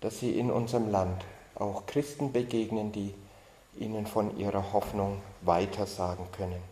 dass 0.00 0.18
sie 0.20 0.38
in 0.38 0.50
unserem 0.50 0.90
Land 0.90 1.22
auch 1.54 1.84
Christen 1.86 2.32
begegnen, 2.32 2.90
die 2.90 3.12
ihnen 3.78 4.06
von 4.06 4.36
ihrer 4.38 4.72
Hoffnung 4.72 5.20
weitersagen 5.42 6.26
können. 6.32 6.62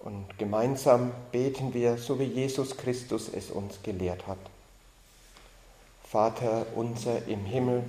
Und 0.00 0.38
gemeinsam 0.38 1.12
beten 1.30 1.74
wir, 1.74 1.98
so 1.98 2.18
wie 2.18 2.24
Jesus 2.24 2.76
Christus 2.76 3.28
es 3.28 3.50
uns 3.50 3.82
gelehrt 3.82 4.26
hat. 4.26 4.38
Vater 6.02 6.66
unser 6.74 7.26
im 7.28 7.44
Himmel, 7.44 7.84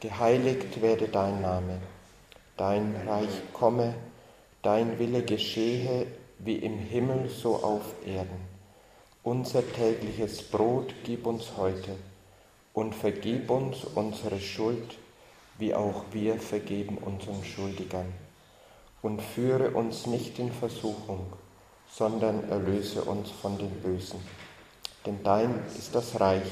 geheiligt 0.00 0.82
werde 0.82 1.08
dein 1.08 1.40
Name, 1.40 1.80
dein 2.56 2.94
Reich 3.06 3.52
komme, 3.52 3.94
dein 4.62 4.98
Wille 4.98 5.22
geschehe 5.22 6.06
wie 6.38 6.56
im 6.56 6.78
Himmel 6.78 7.28
so 7.28 7.56
auf 7.56 7.82
Erden. 8.06 8.48
Unser 9.22 9.62
tägliches 9.72 10.42
Brot 10.42 10.94
gib 11.04 11.26
uns 11.26 11.56
heute 11.56 11.96
und 12.72 12.94
vergib 12.94 13.50
uns 13.50 13.84
unsere 13.94 14.40
Schuld, 14.40 14.96
wie 15.60 15.74
auch 15.74 16.04
wir 16.10 16.40
vergeben 16.40 16.98
unseren 16.98 17.44
Schuldigern 17.44 18.12
und 19.02 19.20
führe 19.20 19.70
uns 19.70 20.06
nicht 20.06 20.38
in 20.38 20.50
Versuchung, 20.50 21.32
sondern 21.90 22.48
erlöse 22.50 23.02
uns 23.02 23.30
von 23.30 23.58
dem 23.58 23.70
Bösen. 23.82 24.20
Denn 25.06 25.22
dein 25.22 25.62
ist 25.66 25.94
das 25.94 26.18
Reich 26.18 26.50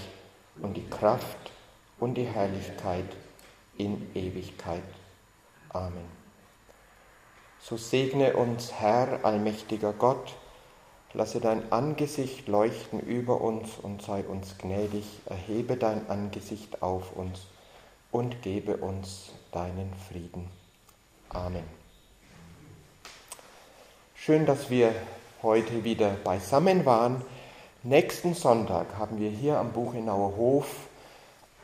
und 0.60 0.76
die 0.76 0.88
Kraft 0.88 1.52
und 1.98 2.14
die 2.14 2.24
Herrlichkeit 2.24 3.08
in 3.76 4.14
Ewigkeit. 4.14 4.82
Amen. 5.70 6.18
So 7.60 7.76
segne 7.76 8.34
uns, 8.36 8.72
Herr, 8.72 9.24
allmächtiger 9.24 9.92
Gott, 9.92 10.34
lasse 11.12 11.40
dein 11.40 11.72
Angesicht 11.72 12.46
leuchten 12.46 13.00
über 13.00 13.40
uns 13.40 13.78
und 13.82 14.02
sei 14.02 14.22
uns 14.22 14.56
gnädig, 14.58 15.04
erhebe 15.26 15.76
dein 15.76 16.08
Angesicht 16.08 16.82
auf 16.82 17.16
uns 17.16 17.40
und 18.10 18.42
gebe 18.42 18.76
uns 18.76 19.30
deinen 19.52 19.92
Frieden. 20.08 20.48
Amen. 21.28 21.64
Schön, 24.14 24.46
dass 24.46 24.70
wir 24.70 24.94
heute 25.42 25.84
wieder 25.84 26.10
beisammen 26.24 26.84
waren. 26.84 27.22
Nächsten 27.82 28.34
Sonntag 28.34 28.96
haben 28.98 29.18
wir 29.20 29.30
hier 29.30 29.58
am 29.58 29.72
Buchenauer 29.72 30.36
Hof 30.36 30.66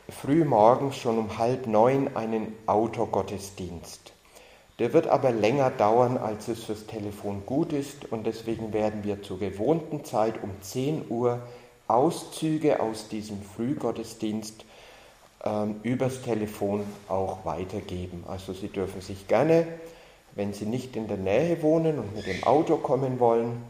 früh 0.08 0.44
morgens 0.44 0.96
schon 0.96 1.18
um 1.18 1.38
halb 1.38 1.66
neun 1.66 2.14
einen 2.14 2.54
Autogottesdienst. 2.66 4.12
Der 4.78 4.92
wird 4.92 5.06
aber 5.06 5.30
länger 5.30 5.70
dauern, 5.70 6.18
als 6.18 6.48
es 6.48 6.64
fürs 6.64 6.86
Telefon 6.86 7.46
gut 7.46 7.72
ist 7.72 8.10
und 8.10 8.26
deswegen 8.26 8.72
werden 8.72 9.04
wir 9.04 9.22
zur 9.22 9.38
gewohnten 9.38 10.04
Zeit 10.04 10.42
um 10.42 10.50
10 10.60 11.06
Uhr 11.08 11.40
Auszüge 11.86 12.80
aus 12.80 13.08
diesem 13.08 13.40
Frühgottesdienst 13.42 14.64
ähm, 15.44 15.76
übers 15.82 16.22
Telefon 16.22 16.84
auch 17.08 17.44
weitergeben. 17.44 18.24
Also 18.26 18.52
Sie 18.52 18.68
dürfen 18.68 19.00
sich 19.00 19.28
gerne 19.28 19.66
wenn 20.34 20.52
Sie 20.52 20.66
nicht 20.66 20.96
in 20.96 21.08
der 21.08 21.16
Nähe 21.16 21.62
wohnen 21.62 21.98
und 21.98 22.14
mit 22.14 22.26
dem 22.26 22.42
Auto 22.44 22.76
kommen 22.76 23.20
wollen, 23.20 23.62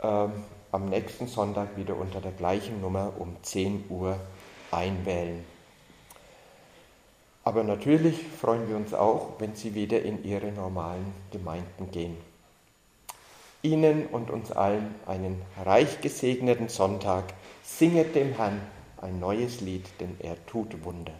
äh, 0.00 0.26
am 0.70 0.88
nächsten 0.88 1.26
Sonntag 1.26 1.76
wieder 1.76 1.96
unter 1.96 2.20
der 2.20 2.32
gleichen 2.32 2.80
Nummer 2.80 3.12
um 3.18 3.36
10 3.42 3.84
Uhr 3.88 4.16
einwählen. 4.70 5.44
Aber 7.42 7.64
natürlich 7.64 8.22
freuen 8.40 8.68
wir 8.68 8.76
uns 8.76 8.92
auch, 8.92 9.32
wenn 9.38 9.54
Sie 9.54 9.74
wieder 9.74 10.02
in 10.02 10.22
Ihre 10.24 10.52
normalen 10.52 11.14
Gemeinden 11.30 11.90
gehen. 11.90 12.16
Ihnen 13.62 14.06
und 14.06 14.30
uns 14.30 14.52
allen 14.52 14.94
einen 15.06 15.42
reich 15.64 16.00
gesegneten 16.00 16.68
Sonntag. 16.68 17.24
Singet 17.64 18.14
dem 18.14 18.34
Herrn 18.34 18.60
ein 19.02 19.20
neues 19.20 19.60
Lied, 19.60 19.88
denn 20.00 20.16
er 20.20 20.44
tut 20.46 20.84
Wunder. 20.84 21.14